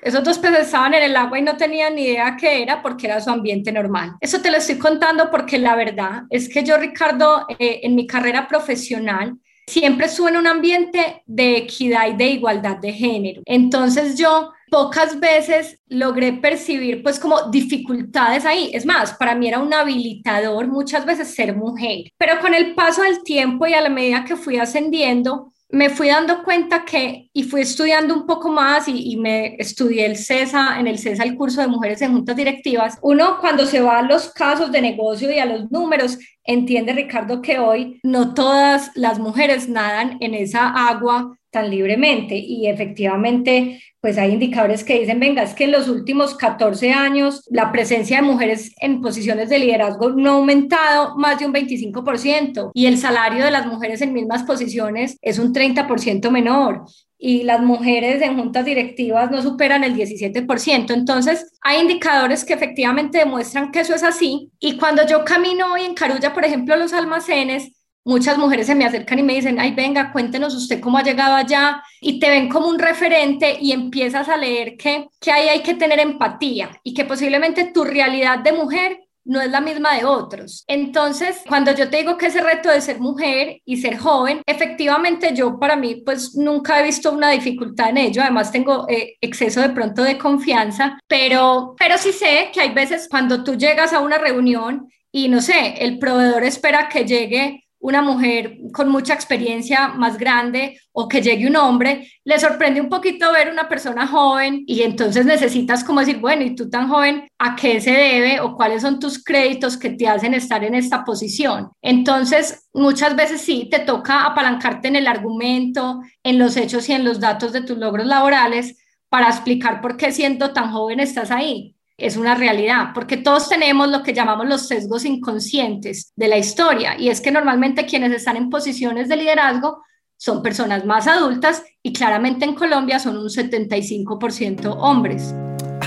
esos 0.00 0.22
dos 0.22 0.38
peces 0.38 0.66
estaban 0.66 0.94
en 0.94 1.02
el 1.02 1.16
agua 1.16 1.38
y 1.38 1.42
no 1.42 1.56
tenían 1.56 1.94
ni 1.94 2.02
idea 2.02 2.36
qué 2.38 2.62
era 2.62 2.82
porque 2.82 3.06
era 3.06 3.20
su 3.20 3.30
ambiente 3.30 3.72
normal. 3.72 4.16
Eso 4.20 4.40
te 4.40 4.50
lo 4.50 4.58
estoy 4.58 4.78
contando 4.78 5.30
porque 5.30 5.58
la 5.58 5.74
verdad 5.74 6.22
es 6.30 6.48
que 6.48 6.62
yo, 6.62 6.76
Ricardo, 6.76 7.46
eh, 7.58 7.80
en 7.82 7.94
mi 7.94 8.06
carrera 8.06 8.46
profesional, 8.46 9.36
siempre 9.66 10.06
estuve 10.06 10.30
en 10.30 10.36
un 10.36 10.46
ambiente 10.46 11.22
de 11.26 11.56
equidad 11.58 12.08
y 12.08 12.16
de 12.16 12.26
igualdad 12.26 12.76
de 12.76 12.92
género. 12.92 13.42
Entonces 13.46 14.16
yo 14.16 14.52
pocas 14.70 15.18
veces 15.18 15.80
logré 15.88 16.32
percibir 16.32 17.02
pues 17.02 17.18
como 17.18 17.50
dificultades 17.50 18.44
ahí. 18.44 18.70
Es 18.72 18.86
más, 18.86 19.14
para 19.14 19.34
mí 19.34 19.48
era 19.48 19.58
un 19.58 19.72
habilitador 19.72 20.68
muchas 20.68 21.04
veces 21.04 21.34
ser 21.34 21.56
mujer. 21.56 22.10
Pero 22.16 22.40
con 22.40 22.54
el 22.54 22.74
paso 22.74 23.02
del 23.02 23.22
tiempo 23.22 23.66
y 23.66 23.74
a 23.74 23.80
la 23.80 23.88
medida 23.88 24.24
que 24.24 24.36
fui 24.36 24.58
ascendiendo, 24.58 25.52
me 25.68 25.90
fui 25.90 26.08
dando 26.08 26.44
cuenta 26.44 26.84
que, 26.84 27.28
y 27.32 27.42
fui 27.42 27.62
estudiando 27.62 28.14
un 28.14 28.26
poco 28.26 28.50
más 28.50 28.86
y, 28.86 29.16
me 29.16 29.56
estudié 29.56 30.06
el 30.06 30.16
CESA, 30.16 30.78
en 30.78 30.86
el 30.86 30.98
CESA 30.98 31.24
el 31.24 31.36
curso 31.36 31.60
de 31.60 31.66
mujeres 31.66 32.00
en 32.02 32.12
juntas 32.12 32.36
directivas, 32.36 32.98
uno 33.02 33.38
cuando 33.40 33.66
se 33.66 33.80
va 33.80 33.98
a 33.98 34.02
los 34.02 34.32
casos 34.32 34.70
de 34.70 34.80
negocio 34.80 35.30
y 35.30 35.38
a 35.38 35.46
los 35.46 35.70
números, 35.70 36.18
entiende 36.46 36.92
Ricardo 36.92 37.42
que 37.42 37.58
hoy 37.58 38.00
no 38.02 38.34
todas 38.34 38.90
las 38.94 39.18
mujeres 39.18 39.68
nadan 39.68 40.16
en 40.20 40.34
esa 40.34 40.68
agua 40.88 41.36
tan 41.50 41.70
libremente 41.70 42.36
y 42.36 42.66
efectivamente 42.66 43.80
pues 44.00 44.18
hay 44.18 44.32
indicadores 44.32 44.84
que 44.84 45.00
dicen, 45.00 45.18
venga, 45.18 45.42
es 45.42 45.54
que 45.54 45.64
en 45.64 45.72
los 45.72 45.88
últimos 45.88 46.36
14 46.36 46.92
años 46.92 47.42
la 47.50 47.72
presencia 47.72 48.18
de 48.18 48.22
mujeres 48.22 48.74
en 48.80 49.00
posiciones 49.00 49.48
de 49.48 49.58
liderazgo 49.58 50.10
no 50.10 50.30
ha 50.30 50.34
aumentado 50.34 51.16
más 51.16 51.38
de 51.38 51.46
un 51.46 51.52
25% 51.52 52.70
y 52.72 52.86
el 52.86 52.98
salario 52.98 53.44
de 53.44 53.50
las 53.50 53.66
mujeres 53.66 54.02
en 54.02 54.12
mismas 54.12 54.44
posiciones 54.44 55.18
es 55.22 55.38
un 55.38 55.52
30% 55.52 56.30
menor 56.30 56.84
y 57.18 57.44
las 57.44 57.60
mujeres 57.62 58.20
en 58.22 58.36
juntas 58.36 58.64
directivas 58.64 59.30
no 59.30 59.42
superan 59.42 59.84
el 59.84 59.94
17%. 59.94 60.92
Entonces, 60.92 61.52
hay 61.62 61.80
indicadores 61.80 62.44
que 62.44 62.54
efectivamente 62.54 63.18
demuestran 63.18 63.72
que 63.72 63.80
eso 63.80 63.94
es 63.94 64.02
así. 64.02 64.50
Y 64.60 64.76
cuando 64.76 65.06
yo 65.06 65.24
camino 65.24 65.72
hoy 65.72 65.82
en 65.82 65.94
Carulla, 65.94 66.34
por 66.34 66.44
ejemplo, 66.44 66.76
los 66.76 66.92
almacenes, 66.92 67.72
muchas 68.04 68.38
mujeres 68.38 68.66
se 68.66 68.74
me 68.74 68.84
acercan 68.84 69.18
y 69.18 69.22
me 69.22 69.34
dicen, 69.34 69.58
ay, 69.58 69.72
venga, 69.74 70.12
cuéntenos 70.12 70.54
usted 70.54 70.80
cómo 70.80 70.98
ha 70.98 71.02
llegado 71.02 71.34
allá 71.34 71.82
y 72.00 72.20
te 72.20 72.30
ven 72.30 72.48
como 72.48 72.68
un 72.68 72.78
referente 72.78 73.58
y 73.60 73.72
empiezas 73.72 74.28
a 74.28 74.36
leer 74.36 74.76
que, 74.76 75.08
que 75.20 75.32
ahí 75.32 75.48
hay 75.48 75.62
que 75.62 75.74
tener 75.74 75.98
empatía 75.98 76.70
y 76.84 76.94
que 76.94 77.04
posiblemente 77.04 77.72
tu 77.72 77.84
realidad 77.84 78.38
de 78.38 78.52
mujer 78.52 79.05
no 79.26 79.40
es 79.40 79.50
la 79.50 79.60
misma 79.60 79.96
de 79.96 80.04
otros. 80.04 80.64
Entonces, 80.66 81.42
cuando 81.48 81.72
yo 81.74 81.90
te 81.90 81.98
digo 81.98 82.16
que 82.16 82.26
ese 82.26 82.40
reto 82.40 82.70
de 82.70 82.80
ser 82.80 83.00
mujer 83.00 83.60
y 83.64 83.76
ser 83.76 83.98
joven, 83.98 84.42
efectivamente 84.46 85.34
yo 85.34 85.58
para 85.58 85.76
mí 85.76 85.96
pues 85.96 86.34
nunca 86.34 86.80
he 86.80 86.84
visto 86.84 87.12
una 87.12 87.30
dificultad 87.30 87.90
en 87.90 87.98
ello, 87.98 88.22
además 88.22 88.52
tengo 88.52 88.86
eh, 88.88 89.16
exceso 89.20 89.60
de 89.60 89.70
pronto 89.70 90.02
de 90.02 90.18
confianza, 90.18 90.98
pero, 91.06 91.74
pero 91.78 91.98
sí 91.98 92.12
sé 92.12 92.50
que 92.52 92.60
hay 92.60 92.72
veces 92.72 93.08
cuando 93.10 93.44
tú 93.44 93.56
llegas 93.56 93.92
a 93.92 94.00
una 94.00 94.18
reunión 94.18 94.88
y 95.12 95.28
no 95.28 95.40
sé, 95.40 95.76
el 95.78 95.98
proveedor 95.98 96.44
espera 96.44 96.88
que 96.88 97.04
llegue 97.04 97.65
una 97.86 98.02
mujer 98.02 98.58
con 98.72 98.88
mucha 98.88 99.14
experiencia 99.14 99.86
más 99.86 100.18
grande 100.18 100.80
o 100.90 101.06
que 101.06 101.22
llegue 101.22 101.46
un 101.46 101.54
hombre, 101.54 102.10
le 102.24 102.40
sorprende 102.40 102.80
un 102.80 102.88
poquito 102.88 103.32
ver 103.32 103.48
una 103.48 103.68
persona 103.68 104.08
joven 104.08 104.64
y 104.66 104.82
entonces 104.82 105.24
necesitas 105.24 105.84
como 105.84 106.00
decir, 106.00 106.18
bueno, 106.18 106.42
¿y 106.42 106.56
tú 106.56 106.68
tan 106.68 106.88
joven 106.88 107.28
a 107.38 107.54
qué 107.54 107.80
se 107.80 107.92
debe 107.92 108.40
o 108.40 108.56
cuáles 108.56 108.82
son 108.82 108.98
tus 108.98 109.22
créditos 109.22 109.76
que 109.76 109.90
te 109.90 110.08
hacen 110.08 110.34
estar 110.34 110.64
en 110.64 110.74
esta 110.74 111.04
posición? 111.04 111.70
Entonces, 111.80 112.68
muchas 112.74 113.14
veces 113.14 113.40
sí, 113.40 113.68
te 113.70 113.78
toca 113.78 114.24
apalancarte 114.24 114.88
en 114.88 114.96
el 114.96 115.06
argumento, 115.06 116.00
en 116.24 116.40
los 116.40 116.56
hechos 116.56 116.88
y 116.88 116.92
en 116.92 117.04
los 117.04 117.20
datos 117.20 117.52
de 117.52 117.60
tus 117.60 117.78
logros 117.78 118.06
laborales 118.06 118.78
para 119.08 119.28
explicar 119.28 119.80
por 119.80 119.96
qué 119.96 120.10
siendo 120.10 120.52
tan 120.52 120.72
joven 120.72 120.98
estás 120.98 121.30
ahí 121.30 121.75
es 121.98 122.16
una 122.16 122.34
realidad, 122.34 122.90
porque 122.94 123.16
todos 123.16 123.48
tenemos 123.48 123.88
lo 123.88 124.02
que 124.02 124.12
llamamos 124.12 124.46
los 124.46 124.68
sesgos 124.68 125.04
inconscientes 125.04 126.12
de 126.14 126.28
la 126.28 126.36
historia, 126.36 126.98
y 126.98 127.08
es 127.08 127.20
que 127.20 127.30
normalmente 127.30 127.86
quienes 127.86 128.12
están 128.12 128.36
en 128.36 128.50
posiciones 128.50 129.08
de 129.08 129.16
liderazgo 129.16 129.82
son 130.18 130.42
personas 130.42 130.84
más 130.84 131.06
adultas 131.06 131.62
y 131.82 131.92
claramente 131.92 132.44
en 132.44 132.54
Colombia 132.54 132.98
son 132.98 133.16
un 133.18 133.28
75% 133.28 134.74
hombres. 134.78 135.34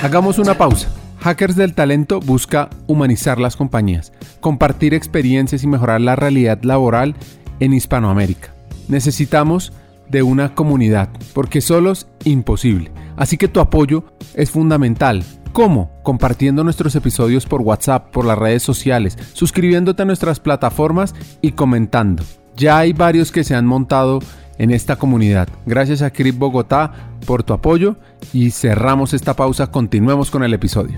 Hagamos 0.01 0.39
una 0.39 0.55
pausa. 0.55 0.89
Hackers 1.19 1.55
del 1.55 1.73
Talento 1.73 2.19
busca 2.19 2.69
humanizar 2.87 3.39
las 3.39 3.55
compañías, 3.55 4.13
compartir 4.39 4.93
experiencias 4.93 5.63
y 5.63 5.67
mejorar 5.67 5.99
la 5.99 6.15
realidad 6.15 6.59
laboral 6.63 7.15
en 7.59 7.73
Hispanoamérica. 7.73 8.53
Necesitamos 8.87 9.73
de 10.07 10.23
una 10.23 10.55
comunidad, 10.55 11.09
porque 11.33 11.61
solos 11.61 12.07
imposible. 12.23 12.91
Así 13.17 13.37
que 13.37 13.47
tu 13.47 13.59
apoyo 13.59 14.05
es 14.33 14.49
fundamental 14.49 15.23
¿Cómo? 15.53 15.91
Compartiendo 16.03 16.63
nuestros 16.63 16.95
episodios 16.95 17.45
por 17.45 17.61
WhatsApp, 17.61 18.11
por 18.11 18.25
las 18.25 18.37
redes 18.37 18.63
sociales, 18.63 19.17
suscribiéndote 19.33 20.03
a 20.03 20.05
nuestras 20.05 20.39
plataformas 20.39 21.15
y 21.41 21.51
comentando. 21.53 22.23
Ya 22.55 22.77
hay 22.77 22.93
varios 22.93 23.31
que 23.31 23.43
se 23.43 23.55
han 23.55 23.65
montado 23.65 24.19
en 24.57 24.71
esta 24.71 24.97
comunidad. 24.97 25.49
Gracias 25.65 26.01
a 26.01 26.11
Crip 26.11 26.37
Bogotá 26.37 26.91
por 27.25 27.43
tu 27.43 27.53
apoyo 27.53 27.95
y 28.31 28.51
cerramos 28.51 29.13
esta 29.13 29.35
pausa. 29.35 29.67
Continuemos 29.67 30.29
con 30.29 30.43
el 30.43 30.53
episodio. 30.53 30.97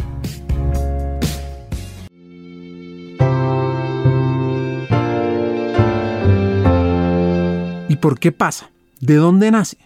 ¿Y 7.87 7.95
por 7.97 8.19
qué 8.19 8.31
pasa? 8.31 8.69
¿De 8.99 9.15
dónde 9.15 9.51
nace? 9.51 9.77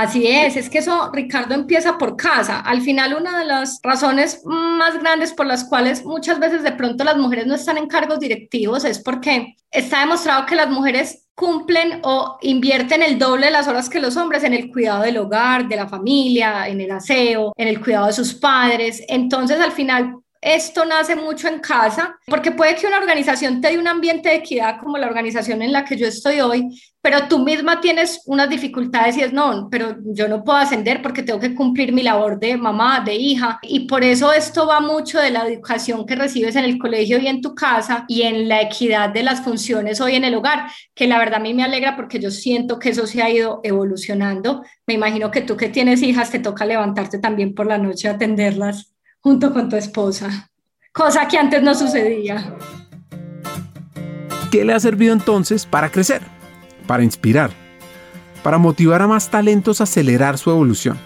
Así 0.00 0.26
es, 0.26 0.56
es 0.56 0.70
que 0.70 0.78
eso, 0.78 1.10
Ricardo, 1.12 1.54
empieza 1.54 1.98
por 1.98 2.16
casa. 2.16 2.60
Al 2.60 2.80
final, 2.80 3.14
una 3.14 3.38
de 3.38 3.44
las 3.44 3.78
razones 3.82 4.42
más 4.44 4.98
grandes 4.98 5.32
por 5.32 5.46
las 5.46 5.64
cuales 5.64 6.04
muchas 6.04 6.38
veces 6.38 6.62
de 6.62 6.72
pronto 6.72 7.04
las 7.04 7.16
mujeres 7.16 7.46
no 7.46 7.54
están 7.54 7.76
en 7.76 7.88
cargos 7.88 8.18
directivos 8.18 8.84
es 8.84 8.98
porque 8.98 9.56
está 9.70 10.00
demostrado 10.00 10.46
que 10.46 10.54
las 10.54 10.70
mujeres 10.70 11.26
cumplen 11.34 12.00
o 12.04 12.38
invierten 12.42 13.02
el 13.02 13.18
doble 13.18 13.46
de 13.46 13.52
las 13.52 13.68
horas 13.68 13.88
que 13.88 14.00
los 14.00 14.16
hombres 14.16 14.44
en 14.44 14.54
el 14.54 14.70
cuidado 14.70 15.02
del 15.02 15.18
hogar, 15.18 15.68
de 15.68 15.76
la 15.76 15.88
familia, 15.88 16.68
en 16.68 16.80
el 16.80 16.90
aseo, 16.90 17.52
en 17.56 17.68
el 17.68 17.80
cuidado 17.80 18.06
de 18.06 18.12
sus 18.12 18.34
padres. 18.34 19.02
Entonces, 19.08 19.60
al 19.60 19.72
final, 19.72 20.16
esto 20.42 20.84
nace 20.84 21.14
mucho 21.14 21.46
en 21.46 21.60
casa, 21.60 22.18
porque 22.26 22.50
puede 22.50 22.74
que 22.74 22.88
una 22.88 22.98
organización 22.98 23.60
te 23.60 23.68
dé 23.68 23.78
un 23.78 23.86
ambiente 23.86 24.28
de 24.28 24.34
equidad 24.34 24.80
como 24.80 24.98
la 24.98 25.06
organización 25.06 25.62
en 25.62 25.70
la 25.70 25.84
que 25.84 25.96
yo 25.96 26.08
estoy 26.08 26.40
hoy, 26.40 26.68
pero 27.00 27.28
tú 27.28 27.38
misma 27.38 27.80
tienes 27.80 28.22
unas 28.26 28.50
dificultades 28.50 29.16
y 29.16 29.22
es 29.22 29.32
no, 29.32 29.68
pero 29.70 29.96
yo 30.04 30.26
no 30.26 30.42
puedo 30.42 30.58
ascender 30.58 31.00
porque 31.00 31.22
tengo 31.22 31.38
que 31.38 31.54
cumplir 31.54 31.92
mi 31.92 32.02
labor 32.02 32.40
de 32.40 32.56
mamá, 32.56 33.00
de 33.04 33.14
hija, 33.14 33.60
y 33.62 33.86
por 33.86 34.02
eso 34.02 34.32
esto 34.32 34.66
va 34.66 34.80
mucho 34.80 35.20
de 35.20 35.30
la 35.30 35.46
educación 35.46 36.04
que 36.06 36.16
recibes 36.16 36.56
en 36.56 36.64
el 36.64 36.76
colegio 36.76 37.20
y 37.20 37.28
en 37.28 37.40
tu 37.40 37.54
casa 37.54 38.04
y 38.08 38.22
en 38.22 38.48
la 38.48 38.62
equidad 38.62 39.10
de 39.10 39.22
las 39.22 39.42
funciones 39.42 40.00
hoy 40.00 40.16
en 40.16 40.24
el 40.24 40.34
hogar, 40.34 40.66
que 40.92 41.06
la 41.06 41.18
verdad 41.18 41.36
a 41.36 41.42
mí 41.42 41.54
me 41.54 41.62
alegra 41.62 41.94
porque 41.94 42.18
yo 42.18 42.32
siento 42.32 42.80
que 42.80 42.88
eso 42.88 43.06
se 43.06 43.22
ha 43.22 43.30
ido 43.30 43.60
evolucionando. 43.62 44.64
Me 44.86 44.94
imagino 44.94 45.30
que 45.30 45.42
tú 45.42 45.56
que 45.56 45.68
tienes 45.68 46.02
hijas 46.02 46.30
te 46.30 46.40
toca 46.40 46.66
levantarte 46.66 47.20
también 47.20 47.54
por 47.54 47.66
la 47.66 47.78
noche 47.78 48.08
a 48.08 48.12
atenderlas 48.12 48.91
junto 49.22 49.52
con 49.52 49.68
tu 49.68 49.76
esposa, 49.76 50.50
cosa 50.92 51.28
que 51.28 51.38
antes 51.38 51.62
no 51.62 51.74
sucedía. 51.74 52.56
¿Qué 54.50 54.64
le 54.64 54.74
ha 54.74 54.80
servido 54.80 55.14
entonces 55.14 55.64
para 55.64 55.90
crecer, 55.90 56.22
para 56.86 57.04
inspirar, 57.04 57.50
para 58.42 58.58
motivar 58.58 59.00
a 59.00 59.06
más 59.06 59.30
talentos 59.30 59.80
a 59.80 59.84
acelerar 59.84 60.36
su 60.36 60.50
evolución? 60.50 60.98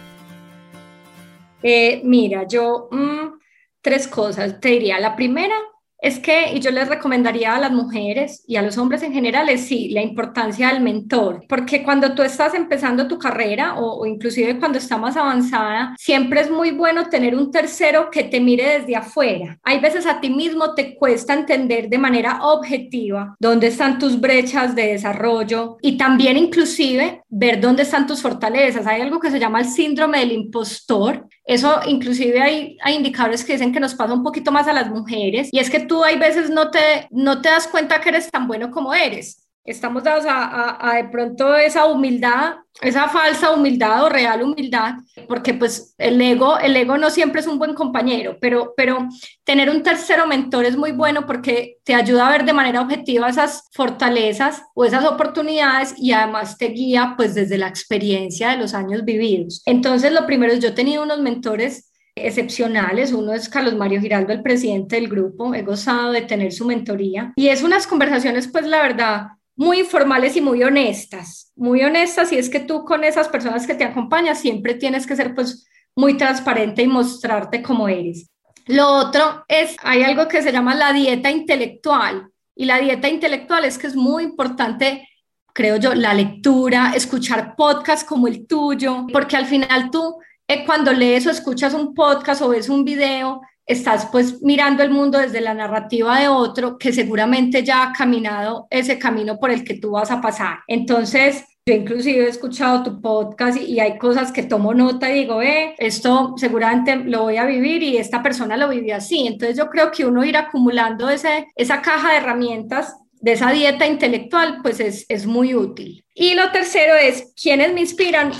Eh, 1.62 2.00
mira, 2.04 2.46
yo 2.48 2.88
mm, 2.90 3.38
tres 3.80 4.08
cosas 4.08 4.60
te 4.60 4.70
diría. 4.70 4.98
La 4.98 5.14
primera 5.14 5.54
es 5.98 6.18
que, 6.18 6.52
y 6.54 6.60
yo 6.60 6.70
les 6.70 6.88
recomendaría 6.88 7.54
a 7.54 7.60
las 7.60 7.72
mujeres 7.72 8.44
y 8.46 8.56
a 8.56 8.62
los 8.62 8.78
hombres 8.78 9.02
en 9.02 9.12
general, 9.12 9.48
es 9.48 9.66
sí, 9.66 9.88
la 9.90 10.02
importancia 10.02 10.68
del 10.68 10.82
mentor, 10.82 11.44
porque 11.48 11.82
cuando 11.82 12.14
tú 12.14 12.22
estás 12.22 12.54
empezando 12.54 13.08
tu 13.08 13.18
carrera 13.18 13.74
o, 13.74 14.02
o, 14.02 14.06
inclusive 14.06 14.58
cuando 14.58 14.78
está 14.78 14.98
más 14.98 15.16
avanzada, 15.16 15.94
siempre 15.98 16.40
es 16.40 16.50
muy 16.50 16.70
bueno 16.70 17.08
tener 17.08 17.34
un 17.34 17.50
tercero 17.50 18.10
que 18.10 18.24
te 18.24 18.40
mire 18.40 18.78
desde 18.78 18.96
afuera. 18.96 19.58
Hay 19.62 19.80
veces 19.80 20.06
a 20.06 20.20
ti 20.20 20.30
mismo 20.30 20.74
te 20.74 20.94
cuesta 20.96 21.34
entender 21.34 21.88
de 21.88 21.98
manera 21.98 22.40
objetiva 22.42 23.34
dónde 23.40 23.68
están 23.68 23.98
tus 23.98 24.20
brechas 24.20 24.74
de 24.74 24.88
desarrollo 24.88 25.76
y 25.80 25.96
también 25.96 26.36
inclusive 26.36 27.22
ver 27.28 27.60
dónde 27.60 27.82
están 27.82 28.06
tus 28.06 28.22
fortalezas. 28.22 28.86
Hay 28.86 29.00
algo 29.00 29.20
que 29.20 29.30
se 29.30 29.38
llama 29.38 29.60
el 29.60 29.66
síndrome 29.66 30.18
del 30.18 30.32
impostor. 30.32 31.26
Eso 31.46 31.80
inclusive 31.86 32.42
hay, 32.42 32.76
indicadores 32.92 33.44
que 33.44 33.52
dicen 33.52 33.72
que 33.72 33.78
nos 33.78 33.94
pasa 33.94 34.12
un 34.12 34.24
poquito 34.24 34.50
más 34.50 34.66
a 34.66 34.72
las 34.72 34.90
mujeres 34.90 35.48
y 35.52 35.60
es 35.60 35.70
que 35.70 35.78
tú 35.78 36.02
hay 36.02 36.18
veces 36.18 36.50
no 36.50 36.72
te, 36.72 37.06
no 37.10 37.40
te 37.40 37.48
das 37.48 37.68
cuenta 37.68 38.00
que 38.00 38.08
eres 38.08 38.30
tan 38.30 38.48
bueno 38.48 38.72
como 38.72 38.92
eres. 38.92 39.45
Estamos 39.66 40.04
dados 40.04 40.24
a, 40.28 40.94
de 40.96 41.08
pronto 41.08 41.54
esa 41.56 41.86
humildad, 41.86 42.54
esa 42.80 43.08
falsa 43.08 43.50
humildad 43.50 44.04
o 44.04 44.08
real 44.08 44.42
humildad, 44.42 44.94
porque 45.26 45.54
pues 45.54 45.94
el 45.98 46.20
ego, 46.20 46.58
el 46.58 46.76
ego 46.76 46.96
no 46.98 47.10
siempre 47.10 47.40
es 47.40 47.46
un 47.46 47.58
buen 47.58 47.74
compañero, 47.74 48.38
pero, 48.40 48.74
pero 48.76 49.08
tener 49.44 49.68
un 49.68 49.82
tercero 49.82 50.26
mentor 50.26 50.64
es 50.66 50.76
muy 50.76 50.92
bueno 50.92 51.26
porque 51.26 51.78
te 51.84 51.94
ayuda 51.94 52.28
a 52.28 52.30
ver 52.30 52.44
de 52.44 52.52
manera 52.52 52.80
objetiva 52.80 53.28
esas 53.28 53.68
fortalezas 53.72 54.62
o 54.74 54.84
esas 54.84 55.04
oportunidades 55.04 55.94
y 55.98 56.12
además 56.12 56.56
te 56.56 56.68
guía 56.68 57.14
pues 57.16 57.34
desde 57.34 57.58
la 57.58 57.68
experiencia 57.68 58.50
de 58.50 58.58
los 58.58 58.72
años 58.72 59.04
vividos. 59.04 59.62
Entonces 59.66 60.12
lo 60.12 60.26
primero 60.26 60.52
es 60.52 60.60
yo 60.60 60.68
he 60.68 60.72
tenido 60.72 61.02
unos 61.02 61.20
mentores 61.20 61.90
excepcionales. 62.16 63.12
Uno 63.12 63.32
es 63.32 63.48
Carlos 63.48 63.76
Mario 63.76 64.00
Giraldo, 64.00 64.32
el 64.32 64.42
presidente 64.42 64.96
del 64.96 65.08
grupo. 65.08 65.54
He 65.54 65.62
gozado 65.62 66.12
de 66.12 66.22
tener 66.22 66.52
su 66.52 66.64
mentoría. 66.64 67.32
Y 67.36 67.48
es 67.48 67.62
unas 67.62 67.86
conversaciones, 67.86 68.48
pues 68.48 68.66
la 68.66 68.82
verdad, 68.82 69.26
muy 69.56 69.80
informales 69.80 70.36
y 70.36 70.40
muy 70.40 70.62
honestas. 70.62 71.52
Muy 71.56 71.82
honestas 71.82 72.32
y 72.32 72.38
es 72.38 72.48
que 72.48 72.60
tú 72.60 72.84
con 72.84 73.04
esas 73.04 73.28
personas 73.28 73.66
que 73.66 73.74
te 73.74 73.84
acompañan 73.84 74.36
siempre 74.36 74.74
tienes 74.74 75.06
que 75.06 75.16
ser 75.16 75.34
pues 75.34 75.66
muy 75.94 76.16
transparente 76.16 76.82
y 76.82 76.86
mostrarte 76.86 77.62
como 77.62 77.88
eres. 77.88 78.30
Lo 78.66 78.88
otro 78.88 79.44
es, 79.48 79.76
hay 79.82 80.02
algo 80.02 80.28
que 80.28 80.42
se 80.42 80.52
llama 80.52 80.74
la 80.74 80.92
dieta 80.92 81.30
intelectual. 81.30 82.28
Y 82.54 82.64
la 82.64 82.78
dieta 82.78 83.08
intelectual 83.08 83.64
es 83.64 83.78
que 83.78 83.86
es 83.86 83.96
muy 83.96 84.24
importante 84.24 85.08
creo 85.56 85.76
yo, 85.78 85.94
la 85.94 86.12
lectura, 86.12 86.92
escuchar 86.94 87.56
podcasts 87.56 88.04
como 88.04 88.28
el 88.28 88.46
tuyo, 88.46 89.06
porque 89.10 89.36
al 89.36 89.46
final 89.46 89.90
tú 89.90 90.18
eh, 90.46 90.66
cuando 90.66 90.92
lees 90.92 91.26
o 91.26 91.30
escuchas 91.30 91.72
un 91.72 91.94
podcast 91.94 92.42
o 92.42 92.50
ves 92.50 92.68
un 92.68 92.84
video, 92.84 93.40
estás 93.66 94.06
pues 94.06 94.42
mirando 94.42 94.82
el 94.82 94.90
mundo 94.90 95.18
desde 95.18 95.40
la 95.40 95.54
narrativa 95.54 96.20
de 96.20 96.28
otro 96.28 96.78
que 96.78 96.92
seguramente 96.92 97.64
ya 97.64 97.82
ha 97.82 97.92
caminado 97.92 98.66
ese 98.70 98.98
camino 98.98 99.38
por 99.38 99.50
el 99.50 99.64
que 99.64 99.74
tú 99.74 99.92
vas 99.92 100.10
a 100.10 100.20
pasar. 100.20 100.58
Entonces, 100.68 101.44
yo 101.66 101.74
inclusive 101.74 102.24
he 102.24 102.28
escuchado 102.28 102.84
tu 102.84 103.00
podcast 103.00 103.60
y, 103.60 103.80
hay 103.80 103.98
cosas 103.98 104.30
que 104.30 104.44
tomo 104.44 104.72
nota 104.72 105.10
y 105.10 105.20
digo, 105.20 105.42
eh, 105.42 105.74
esto 105.78 106.34
seguramente 106.36 106.94
lo 106.94 107.24
voy 107.24 107.38
a 107.38 107.44
vivir 107.44 107.82
y 107.82 107.96
esta 107.96 108.22
persona 108.22 108.56
lo 108.56 108.68
vivió 108.68 108.94
así. 108.94 109.26
Entonces 109.26 109.56
yo 109.56 109.68
creo 109.68 109.90
que 109.90 110.06
uno 110.06 110.24
ir 110.24 110.36
acumulando 110.36 111.10
ese, 111.10 111.48
esa 111.56 111.82
caja 111.82 112.12
de 112.12 112.18
herramientas 112.18 112.94
de 113.20 113.32
esa 113.32 113.50
dieta 113.50 113.86
intelectual, 113.86 114.60
pues 114.62 114.78
es, 114.78 115.06
es 115.08 115.26
muy 115.26 115.54
útil. 115.54 116.04
Y 116.14 116.34
lo 116.34 116.52
tercero 116.52 116.94
es, 116.94 117.32
¿quiénes 117.40 117.72
me 117.72 117.80
inspiran? 117.80 118.30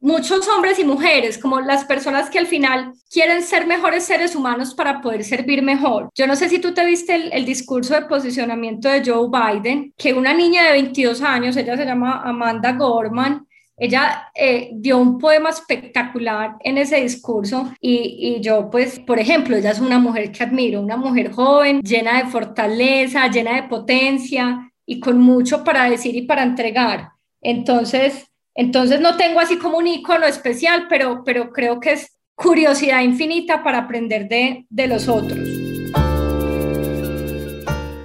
Muchos 0.00 0.46
hombres 0.48 0.78
y 0.78 0.84
mujeres, 0.84 1.38
como 1.38 1.60
las 1.60 1.84
personas 1.84 2.30
que 2.30 2.38
al 2.38 2.46
final 2.46 2.92
quieren 3.10 3.42
ser 3.42 3.66
mejores 3.66 4.04
seres 4.04 4.36
humanos 4.36 4.72
para 4.74 5.00
poder 5.00 5.24
servir 5.24 5.60
mejor. 5.60 6.08
Yo 6.14 6.28
no 6.28 6.36
sé 6.36 6.48
si 6.48 6.60
tú 6.60 6.72
te 6.72 6.86
viste 6.86 7.36
el, 7.36 7.44
discurso 7.44 7.94
de 7.94 8.02
posicionamiento 8.02 8.88
de 8.88 9.02
Joe 9.04 9.28
Biden, 9.28 9.92
que 9.96 10.12
una 10.14 10.32
niña 10.34 10.64
de 10.64 10.72
22 10.72 11.20
años, 11.22 11.56
ella 11.56 11.76
se 11.76 11.84
llama 11.84 12.22
Amanda 12.24 12.72
Gorman, 12.74 13.44
ella 13.76 14.30
eh, 14.34 14.70
dio 14.72 14.98
un 14.98 15.18
poema 15.18 15.50
espectacular 15.50 16.56
en 16.60 16.78
ese 16.78 17.00
discurso 17.00 17.72
y, 17.80 18.36
y, 18.36 18.40
yo 18.40 18.70
pues, 18.70 19.00
por 19.00 19.18
ejemplo, 19.18 19.56
ella 19.56 19.70
es 19.70 19.80
una 19.80 19.98
mujer 19.98 20.30
que 20.30 20.44
admiro, 20.44 20.80
una 20.80 20.96
mujer 20.96 21.32
joven, 21.32 21.80
llena 21.82 22.22
de 22.22 22.30
fortaleza, 22.30 23.28
llena 23.28 23.54
de 23.54 23.68
potencia 23.68 24.72
y 24.86 25.00
con 25.00 25.18
mucho 25.20 25.64
para 25.64 25.90
decir 25.90 26.14
y 26.14 26.22
para 26.22 26.44
entregar. 26.44 27.10
Entonces, 27.40 28.28
entonces 28.58 29.00
no 29.00 29.16
tengo 29.16 29.38
así 29.38 29.56
como 29.56 29.78
un 29.78 29.86
icono 29.86 30.26
especial, 30.26 30.86
pero, 30.88 31.22
pero 31.24 31.52
creo 31.52 31.78
que 31.78 31.92
es 31.92 32.18
curiosidad 32.34 33.02
infinita 33.02 33.62
para 33.62 33.78
aprender 33.78 34.28
de, 34.28 34.66
de 34.68 34.88
los 34.88 35.06
otros. 35.06 35.38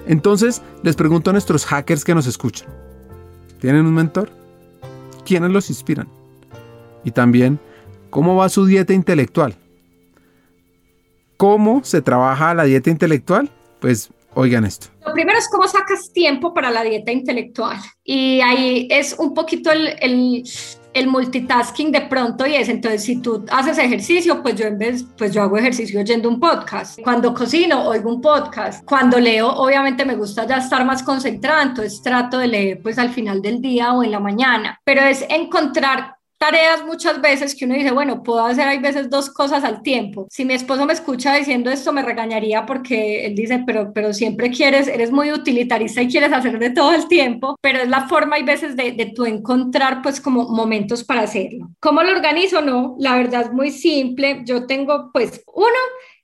Entonces, 0.06 0.62
les 0.84 0.94
pregunto 0.94 1.30
a 1.30 1.32
nuestros 1.32 1.66
hackers 1.66 2.04
que 2.04 2.14
nos 2.14 2.28
escuchan, 2.28 2.68
¿tienen 3.60 3.84
un 3.84 3.94
mentor? 3.94 4.30
¿Quiénes 5.24 5.50
los 5.50 5.70
inspiran? 5.70 6.06
Y 7.02 7.10
también, 7.10 7.58
¿cómo 8.10 8.36
va 8.36 8.48
su 8.48 8.64
dieta 8.64 8.92
intelectual? 8.92 9.56
¿Cómo 11.36 11.82
se 11.82 12.00
trabaja 12.00 12.54
la 12.54 12.62
dieta 12.62 12.90
intelectual? 12.90 13.50
Pues 13.80 14.08
Oigan 14.34 14.64
esto. 14.64 14.88
Lo 15.06 15.12
primero 15.12 15.38
es 15.38 15.48
cómo 15.48 15.68
sacas 15.68 16.12
tiempo 16.12 16.52
para 16.52 16.70
la 16.70 16.82
dieta 16.82 17.12
intelectual. 17.12 17.78
Y 18.02 18.40
ahí 18.40 18.88
es 18.90 19.14
un 19.18 19.32
poquito 19.32 19.70
el, 19.70 19.94
el, 20.00 20.42
el, 20.92 21.06
multitasking 21.06 21.92
de 21.92 22.02
pronto 22.02 22.46
y 22.46 22.56
es, 22.56 22.68
entonces 22.68 23.04
si 23.04 23.20
tú 23.20 23.44
haces 23.50 23.78
ejercicio, 23.78 24.42
pues 24.42 24.56
yo 24.56 24.66
en 24.66 24.78
vez, 24.78 25.04
pues 25.16 25.32
yo 25.32 25.42
hago 25.42 25.56
ejercicio 25.56 26.00
oyendo 26.00 26.28
un 26.28 26.40
podcast. 26.40 27.00
Cuando 27.02 27.32
cocino, 27.32 27.86
oigo 27.86 28.12
un 28.12 28.20
podcast. 28.20 28.84
Cuando 28.84 29.20
leo, 29.20 29.48
obviamente 29.48 30.04
me 30.04 30.16
gusta 30.16 30.46
ya 30.46 30.56
estar 30.56 30.84
más 30.84 31.02
concentrado, 31.02 31.62
entonces 31.62 32.02
trato 32.02 32.38
de 32.38 32.48
leer 32.48 32.80
pues 32.82 32.98
al 32.98 33.10
final 33.10 33.40
del 33.40 33.60
día 33.60 33.92
o 33.92 34.02
en 34.02 34.10
la 34.10 34.20
mañana. 34.20 34.80
Pero 34.84 35.02
es 35.02 35.24
encontrar 35.28 36.16
tareas 36.44 36.84
muchas 36.84 37.22
veces 37.22 37.54
que 37.54 37.64
uno 37.64 37.74
dice, 37.74 37.90
bueno, 37.90 38.22
puedo 38.22 38.44
hacer 38.44 38.68
hay 38.68 38.78
veces 38.78 39.08
dos 39.08 39.30
cosas 39.30 39.64
al 39.64 39.82
tiempo. 39.82 40.26
Si 40.30 40.44
mi 40.44 40.52
esposo 40.52 40.84
me 40.84 40.92
escucha 40.92 41.34
diciendo 41.34 41.70
esto, 41.70 41.90
me 41.90 42.02
regañaría 42.02 42.66
porque 42.66 43.24
él 43.24 43.34
dice, 43.34 43.62
pero, 43.66 43.92
pero 43.94 44.12
siempre 44.12 44.50
quieres, 44.50 44.86
eres 44.86 45.10
muy 45.10 45.32
utilitarista 45.32 46.02
y 46.02 46.08
quieres 46.08 46.32
hacer 46.32 46.58
de 46.58 46.68
todo 46.70 46.92
el 46.92 47.08
tiempo, 47.08 47.56
pero 47.62 47.78
es 47.80 47.88
la 47.88 48.08
forma 48.08 48.36
hay 48.36 48.42
veces 48.42 48.76
de, 48.76 48.92
de 48.92 49.06
tú 49.06 49.24
encontrar 49.24 50.02
pues 50.02 50.20
como 50.20 50.48
momentos 50.48 51.02
para 51.02 51.22
hacerlo. 51.22 51.70
¿Cómo 51.80 52.02
lo 52.02 52.12
organizo? 52.12 52.60
No, 52.60 52.96
la 52.98 53.16
verdad 53.16 53.42
es 53.42 53.52
muy 53.52 53.70
simple. 53.70 54.42
Yo 54.44 54.66
tengo 54.66 55.10
pues 55.12 55.42
uno 55.46 55.78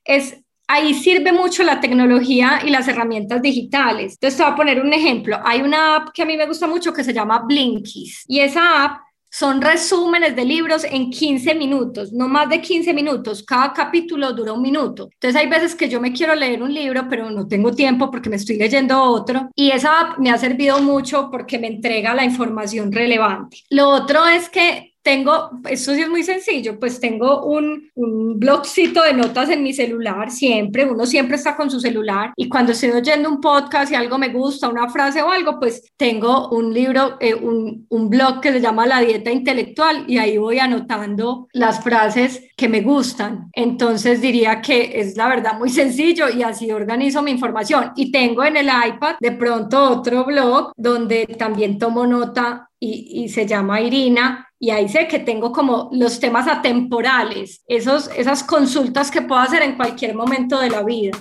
es 0.05 0.37
ahí 0.67 0.93
sirve 0.93 1.33
mucho 1.33 1.63
la 1.63 1.81
tecnología 1.81 2.61
y 2.63 2.69
las 2.69 2.87
herramientas 2.87 3.41
digitales. 3.41 4.13
Entonces, 4.13 4.37
te 4.37 4.43
voy 4.43 4.53
a 4.53 4.55
poner 4.55 4.81
un 4.81 4.93
ejemplo. 4.93 5.37
Hay 5.43 5.61
una 5.61 5.97
app 5.97 6.09
que 6.13 6.21
a 6.21 6.25
mí 6.25 6.37
me 6.37 6.47
gusta 6.47 6.65
mucho 6.65 6.93
que 6.93 7.03
se 7.03 7.13
llama 7.13 7.39
Blinkies 7.39 8.23
y 8.27 8.39
esa 8.39 8.85
app 8.85 9.10
son 9.31 9.61
resúmenes 9.61 10.35
de 10.35 10.43
libros 10.43 10.83
en 10.83 11.09
15 11.09 11.55
minutos, 11.55 12.11
no 12.11 12.27
más 12.27 12.49
de 12.49 12.61
15 12.61 12.93
minutos. 12.93 13.43
Cada 13.43 13.71
capítulo 13.71 14.33
dura 14.33 14.51
un 14.51 14.61
minuto. 14.61 15.09
Entonces 15.13 15.41
hay 15.41 15.47
veces 15.47 15.73
que 15.73 15.87
yo 15.87 16.01
me 16.01 16.11
quiero 16.11 16.35
leer 16.35 16.61
un 16.61 16.73
libro, 16.73 17.07
pero 17.09 17.31
no 17.31 17.47
tengo 17.47 17.71
tiempo 17.71 18.11
porque 18.11 18.29
me 18.29 18.35
estoy 18.35 18.57
leyendo 18.57 19.01
otro. 19.01 19.49
Y 19.55 19.71
esa 19.71 20.01
app 20.01 20.19
me 20.19 20.31
ha 20.31 20.37
servido 20.37 20.81
mucho 20.81 21.29
porque 21.31 21.57
me 21.57 21.67
entrega 21.67 22.13
la 22.13 22.25
información 22.25 22.91
relevante. 22.91 23.59
Lo 23.69 23.89
otro 23.89 24.25
es 24.27 24.49
que 24.49 24.90
tengo, 25.03 25.51
eso 25.69 25.93
sí 25.93 26.01
es 26.01 26.09
muy 26.09 26.23
sencillo, 26.23 26.79
pues 26.79 26.99
tengo 26.99 27.45
un, 27.45 27.89
un 27.95 28.39
blogcito 28.39 29.03
de 29.03 29.13
notas 29.13 29.49
en 29.49 29.63
mi 29.63 29.73
celular 29.73 30.29
siempre, 30.29 30.85
uno 30.85 31.05
siempre 31.05 31.37
está 31.37 31.55
con 31.55 31.71
su 31.71 31.79
celular 31.79 32.33
y 32.35 32.47
cuando 32.47 32.71
estoy 32.71 32.91
oyendo 32.91 33.29
un 33.29 33.41
podcast 33.41 33.91
y 33.91 33.95
algo 33.95 34.17
me 34.17 34.29
gusta, 34.29 34.69
una 34.69 34.89
frase 34.89 35.21
o 35.21 35.31
algo, 35.31 35.59
pues 35.59 35.91
tengo 35.97 36.49
un 36.49 36.73
libro, 36.73 37.17
eh, 37.19 37.33
un, 37.33 37.85
un 37.89 38.09
blog 38.09 38.41
que 38.41 38.51
se 38.51 38.61
llama 38.61 38.85
La 38.85 38.99
Dieta 38.99 39.31
Intelectual 39.31 40.05
y 40.07 40.17
ahí 40.17 40.37
voy 40.37 40.59
anotando 40.59 41.47
las 41.53 41.83
frases 41.83 42.43
que 42.61 42.69
me 42.69 42.81
gustan. 42.81 43.49
Entonces 43.53 44.21
diría 44.21 44.61
que 44.61 44.91
es 44.93 45.17
la 45.17 45.27
verdad 45.27 45.57
muy 45.57 45.71
sencillo 45.71 46.29
y 46.29 46.43
así 46.43 46.71
organizo 46.71 47.23
mi 47.23 47.31
información. 47.31 47.91
Y 47.95 48.11
tengo 48.11 48.43
en 48.43 48.55
el 48.55 48.67
iPad 48.67 49.15
de 49.19 49.31
pronto 49.31 49.89
otro 49.89 50.25
blog 50.25 50.71
donde 50.77 51.25
también 51.25 51.79
tomo 51.79 52.05
nota 52.05 52.69
y, 52.79 53.23
y 53.23 53.29
se 53.29 53.47
llama 53.47 53.81
Irina 53.81 54.47
y 54.59 54.69
ahí 54.69 54.87
sé 54.87 55.07
que 55.07 55.17
tengo 55.17 55.51
como 55.51 55.89
los 55.91 56.19
temas 56.19 56.47
atemporales, 56.47 57.63
esos, 57.65 58.11
esas 58.15 58.43
consultas 58.43 59.09
que 59.09 59.23
puedo 59.23 59.41
hacer 59.41 59.63
en 59.63 59.75
cualquier 59.75 60.13
momento 60.13 60.59
de 60.59 60.69
la 60.69 60.83
vida. 60.83 61.17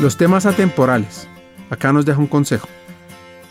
Los 0.00 0.16
temas 0.16 0.44
atemporales. 0.44 1.28
Acá 1.70 1.92
nos 1.92 2.04
deja 2.04 2.18
un 2.18 2.26
consejo. 2.26 2.66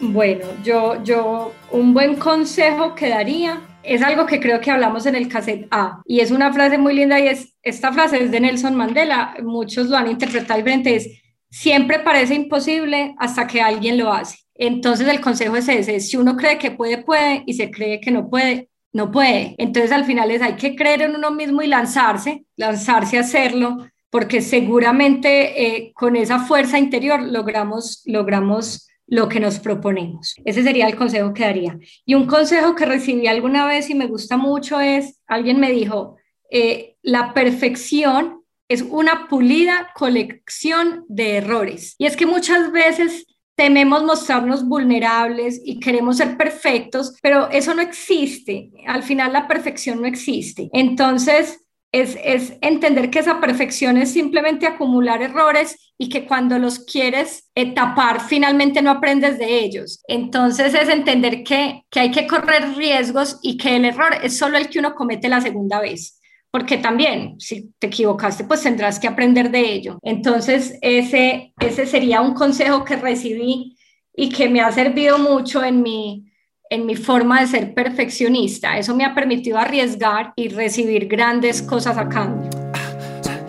Bueno, 0.01 0.45
yo, 0.61 1.01
yo 1.05 1.53
un 1.71 1.93
buen 1.93 2.17
consejo 2.17 2.95
que 2.95 3.07
daría 3.07 3.61
es 3.85 4.01
algo 4.01 4.25
que 4.25 4.39
creo 4.39 4.59
que 4.59 4.71
hablamos 4.71 5.05
en 5.05 5.15
el 5.15 5.27
cassette 5.27 5.67
A 5.71 6.01
y 6.05 6.19
es 6.19 6.31
una 6.31 6.51
frase 6.51 6.77
muy 6.77 6.93
linda 6.93 7.19
y 7.19 7.27
es, 7.27 7.53
esta 7.61 7.91
frase 7.93 8.23
es 8.23 8.31
de 8.31 8.39
Nelson 8.39 8.75
Mandela, 8.75 9.35
muchos 9.43 9.87
lo 9.87 9.97
han 9.97 10.09
interpretado 10.09 10.57
diferente, 10.57 10.95
es 10.95 11.21
siempre 11.49 11.99
parece 11.99 12.35
imposible 12.35 13.15
hasta 13.17 13.47
que 13.47 13.61
alguien 13.61 13.97
lo 13.97 14.11
hace. 14.11 14.39
Entonces 14.55 15.07
el 15.07 15.21
consejo 15.21 15.55
es 15.55 15.67
ese, 15.67 15.99
si 15.99 16.17
uno 16.17 16.35
cree 16.35 16.57
que 16.57 16.71
puede, 16.71 16.97
puede, 16.99 17.43
y 17.45 17.53
se 17.53 17.71
cree 17.71 17.99
que 17.99 18.11
no 18.11 18.29
puede, 18.29 18.69
no 18.93 19.11
puede. 19.11 19.55
Entonces 19.57 19.91
al 19.91 20.05
final 20.05 20.31
es 20.31 20.41
hay 20.41 20.55
que 20.55 20.75
creer 20.75 21.01
en 21.03 21.15
uno 21.15 21.31
mismo 21.31 21.61
y 21.61 21.67
lanzarse, 21.67 22.45
lanzarse 22.55 23.17
a 23.17 23.21
hacerlo, 23.21 23.77
porque 24.09 24.41
seguramente 24.41 25.65
eh, 25.65 25.91
con 25.93 26.15
esa 26.15 26.39
fuerza 26.39 26.79
interior 26.79 27.21
logramos, 27.21 28.01
logramos 28.05 28.87
lo 29.07 29.29
que 29.29 29.39
nos 29.39 29.59
proponemos. 29.59 30.35
Ese 30.45 30.63
sería 30.63 30.87
el 30.87 30.95
consejo 30.95 31.33
que 31.33 31.43
daría. 31.43 31.77
Y 32.05 32.15
un 32.15 32.25
consejo 32.25 32.75
que 32.75 32.85
recibí 32.85 33.27
alguna 33.27 33.65
vez 33.65 33.89
y 33.89 33.95
me 33.95 34.07
gusta 34.07 34.37
mucho 34.37 34.79
es, 34.79 35.19
alguien 35.27 35.59
me 35.59 35.71
dijo, 35.71 36.17
eh, 36.49 36.95
la 37.01 37.33
perfección 37.33 38.41
es 38.67 38.81
una 38.81 39.27
pulida 39.27 39.91
colección 39.95 41.05
de 41.07 41.37
errores. 41.37 41.95
Y 41.97 42.05
es 42.05 42.17
que 42.17 42.25
muchas 42.25 42.71
veces 42.71 43.27
tememos 43.55 44.03
mostrarnos 44.03 44.65
vulnerables 44.67 45.61
y 45.63 45.79
queremos 45.79 46.17
ser 46.17 46.35
perfectos, 46.35 47.17
pero 47.21 47.49
eso 47.49 47.73
no 47.73 47.81
existe. 47.81 48.71
Al 48.87 49.03
final 49.03 49.33
la 49.33 49.47
perfección 49.47 50.01
no 50.01 50.07
existe. 50.07 50.69
Entonces, 50.73 51.64
es, 52.01 52.17
es, 52.23 52.53
entender 52.61 53.09
que 53.09 53.19
esa 53.19 53.39
perfección 53.39 53.97
es 53.97 54.11
simplemente 54.11 54.67
acumular 54.67 55.21
errores 55.21 55.93
y 55.97 56.09
que 56.09 56.25
cuando 56.25 56.59
los 56.59 56.79
quieres 56.79 57.49
tapar, 57.73 58.21
finalmente 58.21 58.81
no 58.81 58.91
aprendes 58.91 59.39
de 59.39 59.59
ellos. 59.59 60.03
Entonces 60.07 60.73
es 60.73 60.89
entender 60.89 61.43
que, 61.43 61.83
que 61.89 61.99
hay 62.01 62.11
que 62.11 62.27
correr 62.27 62.75
riesgos 62.75 63.39
y 63.41 63.57
que 63.57 63.75
el 63.75 63.85
error 63.85 64.13
es 64.21 64.37
solo 64.37 64.57
el 64.57 64.69
que 64.69 64.79
uno 64.79 64.93
comete 64.95 65.29
la 65.29 65.41
segunda 65.41 65.79
vez 65.79 66.19
porque 66.51 66.77
también 66.77 67.35
si 67.37 67.73
te 67.79 67.87
equivocaste, 67.87 68.45
pues 68.45 68.63
tendrás 68.63 68.97
que 68.97 69.09
aprender 69.09 69.51
de 69.51 69.73
ello. 69.73 69.99
Entonces, 70.01 70.79
ese, 70.81 71.53
ese 71.59 71.85
sería 71.85 72.21
un 72.21 72.33
consejo 72.33 72.85
que 72.85 72.95
recibí 72.95 73.75
y 74.15 74.29
que 74.29 74.47
me 74.47 74.61
ha 74.61 74.71
servido 74.71 75.17
mucho 75.17 75.61
en 75.61 75.81
mi, 75.81 76.31
en 76.69 76.85
mi 76.85 76.95
forma 76.95 77.41
de 77.41 77.47
ser 77.47 77.73
perfeccionista. 77.73 78.77
Eso 78.77 78.95
me 78.95 79.05
ha 79.05 79.13
permitido 79.13 79.57
arriesgar 79.57 80.33
y 80.35 80.49
recibir 80.49 81.07
grandes 81.07 81.61
cosas 81.61 81.97
a 81.97 82.09
cambio. 82.09 82.49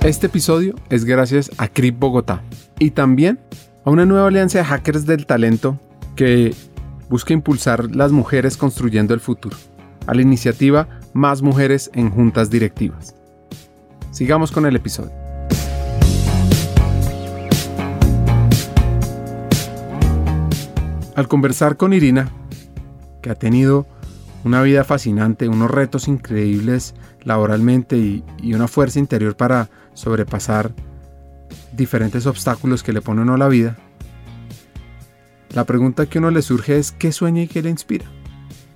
Este 0.04 0.26
episodio 0.26 0.74
es 0.90 1.04
gracias 1.04 1.50
a 1.58 1.68
CRIP 1.68 1.98
Bogotá 1.98 2.42
y 2.78 2.90
también 2.90 3.40
a 3.84 3.90
una 3.90 4.04
nueva 4.04 4.28
alianza 4.28 4.58
de 4.58 4.64
hackers 4.64 5.06
del 5.06 5.26
talento 5.26 5.80
que 6.14 6.54
busca 7.08 7.32
impulsar 7.32 7.94
las 7.94 8.12
mujeres 8.12 8.56
construyendo 8.56 9.14
el 9.14 9.20
futuro, 9.20 9.56
a 10.06 10.14
la 10.14 10.22
iniciativa 10.22 10.88
más 11.12 11.42
mujeres 11.42 11.90
en 11.94 12.10
juntas 12.10 12.50
directivas. 12.50 13.14
Sigamos 14.10 14.52
con 14.52 14.66
el 14.66 14.76
episodio. 14.76 15.12
Al 21.14 21.28
conversar 21.28 21.78
con 21.78 21.94
Irina, 21.94 22.30
que 23.26 23.32
ha 23.32 23.34
tenido 23.34 23.88
una 24.44 24.62
vida 24.62 24.84
fascinante, 24.84 25.48
unos 25.48 25.68
retos 25.68 26.06
increíbles 26.06 26.94
laboralmente 27.24 27.96
y, 27.96 28.54
una 28.54 28.68
fuerza 28.68 29.00
interior 29.00 29.36
para 29.36 29.68
sobrepasar 29.94 30.70
diferentes 31.72 32.24
obstáculos 32.26 32.84
que 32.84 32.92
le 32.92 33.00
ponen 33.00 33.28
a 33.30 33.36
la 33.36 33.48
vida, 33.48 33.76
la 35.52 35.64
pregunta 35.64 36.06
que 36.06 36.20
uno 36.20 36.30
le 36.30 36.40
surge 36.40 36.78
es 36.78 36.92
¿qué 36.92 37.10
sueña 37.10 37.42
y 37.42 37.48
qué 37.48 37.62
le 37.62 37.70
inspira? 37.70 38.04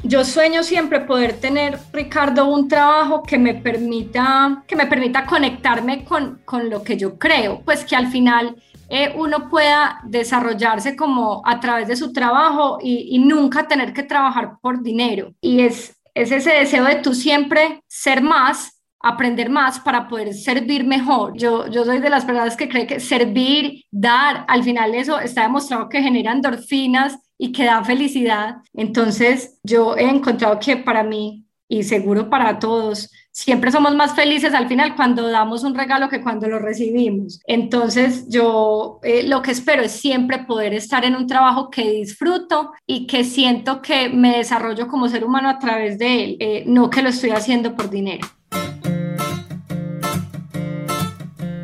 yo 0.02 0.24
sueño 0.24 0.62
siempre 0.62 1.00
poder 1.00 1.34
tener, 1.34 1.78
Ricardo, 1.92 2.46
un 2.46 2.68
trabajo 2.68 3.22
que 3.22 3.38
me 3.38 3.54
permita, 3.54 4.64
que 4.66 4.74
me 4.74 4.86
permita 4.86 5.26
conectarme 5.26 6.04
con, 6.04 6.40
con 6.44 6.70
lo 6.70 6.82
que 6.82 6.96
yo 6.96 7.18
creo, 7.18 7.60
pues 7.64 7.84
que 7.84 7.94
al 7.94 8.10
final 8.10 8.56
eh, 8.90 9.14
uno 9.16 9.48
pueda 9.48 10.00
desarrollarse 10.04 10.96
como 10.96 11.42
a 11.46 11.60
través 11.60 11.86
de 11.86 11.94
su 11.94 12.12
trabajo 12.12 12.78
y, 12.82 13.18
nunca 13.20 13.68
tener 13.68 13.92
que 13.92 14.02
trabajar 14.02 14.58
por 14.60 14.82
dinero. 14.82 15.32
Y 15.40 15.60
es, 15.60 15.96
es 16.14 16.32
ese 16.32 16.50
deseo 16.50 16.84
de 16.84 16.96
tú 16.96 17.14
siempre 17.14 17.84
ser 17.86 18.20
más, 18.20 18.82
aprender 18.98 19.48
más 19.48 19.78
para 19.78 20.08
poder 20.08 20.34
servir 20.34 20.84
mejor. 20.84 21.34
Yo, 21.36 21.68
yo 21.68 21.84
soy 21.84 22.00
de 22.00 22.10
las 22.10 22.24
personas 22.24 22.56
que 22.56 22.68
cree 22.68 22.86
que 22.88 22.98
servir, 22.98 23.84
dar, 23.92 24.44
al 24.48 24.64
final 24.64 24.94
eso 24.94 25.20
está 25.20 25.42
demostrado 25.42 25.88
que 25.88 26.02
genera 26.02 26.32
endorfinas 26.32 27.16
y 27.38 27.52
que 27.52 27.64
da 27.64 27.84
felicidad. 27.84 28.56
Entonces 28.74 29.58
yo 29.62 29.96
he 29.96 30.08
encontrado 30.08 30.58
que 30.58 30.76
para 30.76 31.04
mí 31.04 31.46
y 31.70 31.84
seguro 31.84 32.28
para 32.28 32.58
todos, 32.58 33.10
siempre 33.30 33.70
somos 33.70 33.94
más 33.94 34.14
felices 34.14 34.54
al 34.54 34.66
final 34.66 34.96
cuando 34.96 35.30
damos 35.30 35.62
un 35.62 35.76
regalo 35.76 36.08
que 36.08 36.20
cuando 36.20 36.48
lo 36.48 36.58
recibimos. 36.58 37.40
Entonces 37.46 38.26
yo 38.28 38.98
eh, 39.04 39.22
lo 39.22 39.40
que 39.40 39.52
espero 39.52 39.82
es 39.82 39.92
siempre 39.92 40.40
poder 40.40 40.74
estar 40.74 41.04
en 41.04 41.14
un 41.14 41.28
trabajo 41.28 41.70
que 41.70 41.88
disfruto 41.88 42.72
y 42.86 43.06
que 43.06 43.22
siento 43.22 43.80
que 43.82 44.08
me 44.08 44.36
desarrollo 44.36 44.88
como 44.88 45.08
ser 45.08 45.24
humano 45.24 45.48
a 45.48 45.60
través 45.60 45.96
de 45.96 46.24
él, 46.24 46.36
eh, 46.40 46.64
no 46.66 46.90
que 46.90 47.02
lo 47.02 47.08
estoy 47.08 47.30
haciendo 47.30 47.76
por 47.76 47.88
dinero. 47.88 48.26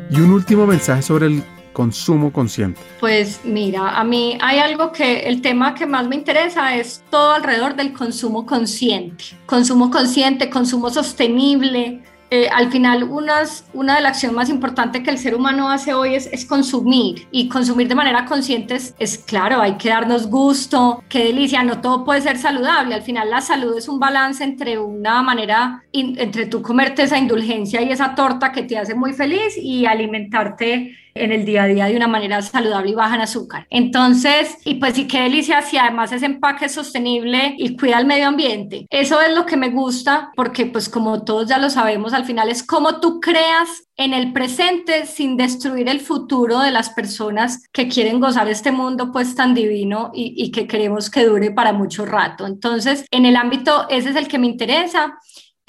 Y 0.09 0.21
un 0.21 0.31
último 0.31 0.65
mensaje 0.65 1.01
sobre 1.01 1.27
el 1.27 1.43
consumo 1.77 2.33
consciente? 2.33 2.81
Pues 2.99 3.41
mira, 3.43 3.99
a 3.99 4.03
mí 4.03 4.35
hay 4.41 4.57
algo 4.57 4.91
que 4.91 5.19
el 5.29 5.43
tema 5.43 5.75
que 5.75 5.85
más 5.85 6.07
me 6.07 6.15
interesa 6.15 6.75
es 6.75 7.03
todo 7.11 7.33
alrededor 7.33 7.75
del 7.75 7.93
consumo 7.93 8.47
consciente. 8.47 9.25
Consumo 9.45 9.91
consciente, 9.91 10.49
consumo 10.49 10.89
sostenible, 10.89 12.01
eh, 12.29 12.49
al 12.51 12.69
final 12.71 13.03
unas, 13.03 13.65
una 13.73 13.95
de 13.95 14.01
las 14.01 14.13
acciones 14.13 14.35
más 14.35 14.49
importantes 14.49 15.01
que 15.01 15.11
el 15.11 15.17
ser 15.17 15.33
humano 15.33 15.69
hace 15.69 15.93
hoy 15.93 16.15
es, 16.15 16.27
es 16.33 16.45
consumir 16.45 17.25
y 17.31 17.47
consumir 17.47 17.87
de 17.87 17.95
manera 17.95 18.25
consciente 18.25 18.75
es, 18.75 19.17
claro, 19.19 19.61
hay 19.61 19.77
que 19.77 19.87
darnos 19.87 20.27
gusto, 20.27 21.03
qué 21.07 21.25
delicia, 21.25 21.63
no 21.63 21.79
todo 21.79 22.03
puede 22.03 22.19
ser 22.19 22.37
saludable, 22.37 22.95
al 22.95 23.01
final 23.03 23.29
la 23.29 23.39
salud 23.39 23.77
es 23.77 23.87
un 23.87 23.99
balance 23.99 24.43
entre 24.43 24.77
una 24.77 25.21
manera, 25.21 25.83
entre 25.93 26.47
tú 26.47 26.61
comerte 26.61 27.03
esa 27.03 27.17
indulgencia 27.17 27.81
y 27.81 27.91
esa 27.91 28.13
torta 28.13 28.51
que 28.51 28.63
te 28.63 28.77
hace 28.77 28.93
muy 28.93 29.13
feliz 29.13 29.55
y 29.55 29.85
alimentarte 29.85 30.97
en 31.23 31.31
el 31.31 31.45
día 31.45 31.63
a 31.63 31.67
día 31.67 31.85
de 31.85 31.95
una 31.95 32.07
manera 32.07 32.41
saludable 32.41 32.91
y 32.91 32.95
baja 32.95 33.15
en 33.15 33.21
azúcar. 33.21 33.67
Entonces, 33.69 34.57
y 34.65 34.75
pues 34.75 34.93
sí, 34.93 35.07
qué 35.07 35.21
delicia 35.21 35.61
si 35.61 35.77
además 35.77 36.11
ese 36.11 36.25
empaque 36.25 36.65
es 36.65 36.73
sostenible 36.73 37.55
y 37.57 37.75
cuida 37.77 37.99
el 37.99 38.05
medio 38.05 38.27
ambiente. 38.27 38.87
Eso 38.89 39.21
es 39.21 39.33
lo 39.35 39.45
que 39.45 39.57
me 39.57 39.69
gusta 39.69 40.31
porque 40.35 40.65
pues 40.65 40.89
como 40.89 41.23
todos 41.23 41.47
ya 41.47 41.57
lo 41.57 41.69
sabemos, 41.69 42.13
al 42.13 42.25
final 42.25 42.49
es 42.49 42.63
como 42.63 42.99
tú 42.99 43.19
creas 43.19 43.87
en 43.97 44.13
el 44.13 44.31
presente 44.31 45.05
sin 45.07 45.37
destruir 45.37 45.89
el 45.89 45.99
futuro 45.99 46.59
de 46.59 46.71
las 46.71 46.91
personas 46.91 47.67
que 47.71 47.87
quieren 47.87 48.19
gozar 48.19 48.47
este 48.47 48.71
mundo 48.71 49.11
pues 49.11 49.33
tan 49.35 49.55
divino 49.55 50.11
y, 50.13 50.33
y 50.37 50.51
que 50.51 50.67
queremos 50.67 51.09
que 51.09 51.25
dure 51.25 51.51
para 51.51 51.73
mucho 51.73 52.05
rato. 52.05 52.45
Entonces, 52.45 53.05
en 53.11 53.25
el 53.25 53.35
ámbito, 53.35 53.87
ese 53.89 54.09
es 54.11 54.15
el 54.15 54.27
que 54.27 54.37
me 54.37 54.47
interesa. 54.47 55.17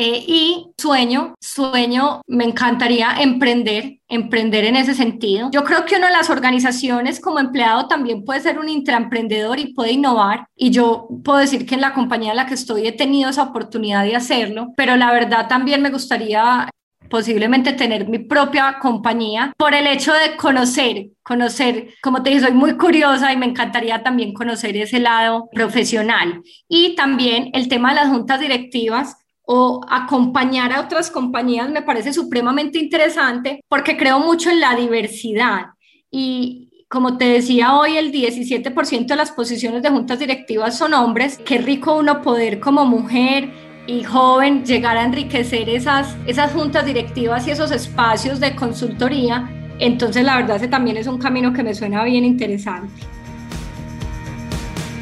Eh, 0.00 0.24
y 0.28 0.66
sueño, 0.78 1.34
sueño, 1.40 2.22
me 2.28 2.44
encantaría 2.44 3.16
emprender, 3.18 3.98
emprender 4.06 4.64
en 4.64 4.76
ese 4.76 4.94
sentido. 4.94 5.50
Yo 5.52 5.64
creo 5.64 5.84
que 5.84 5.96
una 5.96 6.06
de 6.06 6.12
las 6.12 6.30
organizaciones 6.30 7.18
como 7.18 7.40
empleado 7.40 7.88
también 7.88 8.24
puede 8.24 8.40
ser 8.40 8.60
un 8.60 8.68
intraemprendedor 8.68 9.58
y 9.58 9.74
puede 9.74 9.90
innovar. 9.90 10.46
Y 10.54 10.70
yo 10.70 11.08
puedo 11.24 11.38
decir 11.38 11.66
que 11.66 11.74
en 11.74 11.80
la 11.80 11.94
compañía 11.94 12.30
en 12.30 12.36
la 12.36 12.46
que 12.46 12.54
estoy 12.54 12.86
he 12.86 12.92
tenido 12.92 13.28
esa 13.28 13.42
oportunidad 13.42 14.04
de 14.04 14.14
hacerlo, 14.14 14.72
pero 14.76 14.96
la 14.96 15.12
verdad 15.12 15.48
también 15.48 15.82
me 15.82 15.90
gustaría 15.90 16.70
posiblemente 17.10 17.72
tener 17.72 18.08
mi 18.08 18.20
propia 18.20 18.78
compañía 18.80 19.52
por 19.56 19.74
el 19.74 19.86
hecho 19.86 20.12
de 20.12 20.36
conocer, 20.36 21.08
conocer, 21.22 21.94
como 22.02 22.22
te 22.22 22.30
dije, 22.30 22.42
soy 22.42 22.52
muy 22.52 22.76
curiosa 22.76 23.32
y 23.32 23.36
me 23.36 23.46
encantaría 23.46 24.02
también 24.02 24.32
conocer 24.32 24.76
ese 24.76 25.00
lado 25.00 25.48
profesional. 25.52 26.42
Y 26.68 26.94
también 26.94 27.50
el 27.52 27.68
tema 27.68 27.90
de 27.90 27.96
las 27.96 28.08
juntas 28.08 28.40
directivas, 28.40 29.16
o 29.50 29.80
acompañar 29.88 30.74
a 30.74 30.82
otras 30.82 31.10
compañías 31.10 31.70
me 31.70 31.80
parece 31.80 32.12
supremamente 32.12 32.78
interesante 32.78 33.64
porque 33.66 33.96
creo 33.96 34.20
mucho 34.20 34.50
en 34.50 34.60
la 34.60 34.76
diversidad 34.76 35.68
y 36.10 36.84
como 36.86 37.16
te 37.16 37.26
decía 37.26 37.74
hoy, 37.74 37.96
el 37.96 38.12
17% 38.12 39.06
de 39.06 39.16
las 39.16 39.30
posiciones 39.30 39.82
de 39.82 39.90
juntas 39.90 40.18
directivas 40.18 40.78
son 40.78 40.94
hombres. 40.94 41.38
Qué 41.44 41.58
rico 41.58 41.98
uno 41.98 42.22
poder 42.22 42.60
como 42.60 42.86
mujer 42.86 43.50
y 43.86 44.04
joven 44.04 44.64
llegar 44.64 44.96
a 44.96 45.04
enriquecer 45.04 45.68
esas, 45.68 46.16
esas 46.26 46.52
juntas 46.52 46.86
directivas 46.86 47.46
y 47.46 47.50
esos 47.50 47.72
espacios 47.72 48.40
de 48.40 48.56
consultoría. 48.56 49.50
Entonces, 49.78 50.24
la 50.24 50.36
verdad, 50.36 50.56
ese 50.56 50.68
también 50.68 50.96
es 50.96 51.06
un 51.06 51.18
camino 51.18 51.52
que 51.52 51.62
me 51.62 51.74
suena 51.74 52.04
bien 52.04 52.24
interesante. 52.24 53.02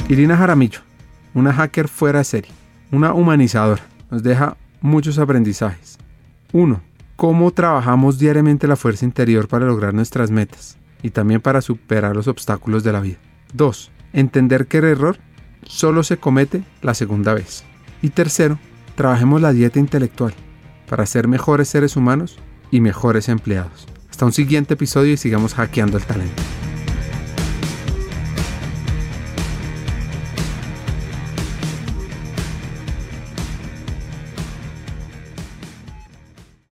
Irina 0.09 0.37
Jaramillo, 0.37 0.80
una 1.35 1.52
hacker 1.52 1.87
fuera 1.87 2.18
de 2.18 2.24
serie, 2.24 2.50
una 2.90 3.14
humanizadora 3.14 3.95
nos 4.11 4.23
deja 4.23 4.57
muchos 4.81 5.19
aprendizajes. 5.19 5.99
1. 6.53 6.81
Cómo 7.16 7.51
trabajamos 7.51 8.19
diariamente 8.19 8.69
la 8.69 8.77
fuerza 8.77 9.05
interior 9.05 9.49
para 9.49 9.66
lograr 9.66 9.95
nuestras 9.95 10.31
metas 10.31 10.77
y 11.03 11.11
también 11.11 11.40
para 11.40 11.61
superar 11.61 12.14
los 12.14 12.29
obstáculos 12.29 12.85
de 12.85 12.92
la 12.92 13.01
vida. 13.01 13.19
2. 13.55 13.90
Entender 14.12 14.66
que 14.66 14.79
el 14.79 14.85
error 14.85 15.19
solo 15.64 16.03
se 16.03 16.19
comete 16.19 16.62
la 16.83 16.95
segunda 16.95 17.35
vez. 17.35 17.64
Y 18.03 18.11
tercero, 18.11 18.59
trabajemos 18.95 19.40
la 19.40 19.53
dieta 19.53 19.79
intelectual 19.79 20.35
para 20.88 21.07
ser 21.07 21.29
mejores 21.29 21.69
seres 21.69 21.97
humanos 21.97 22.38
y 22.71 22.81
mejores 22.81 23.29
empleados. 23.29 23.87
Hasta 24.11 24.27
un 24.27 24.33
siguiente 24.33 24.75
episodio 24.75 25.12
y 25.12 25.16
sigamos 25.16 25.55
hackeando 25.55 25.99
el 25.99 26.05
talento. 26.05 26.42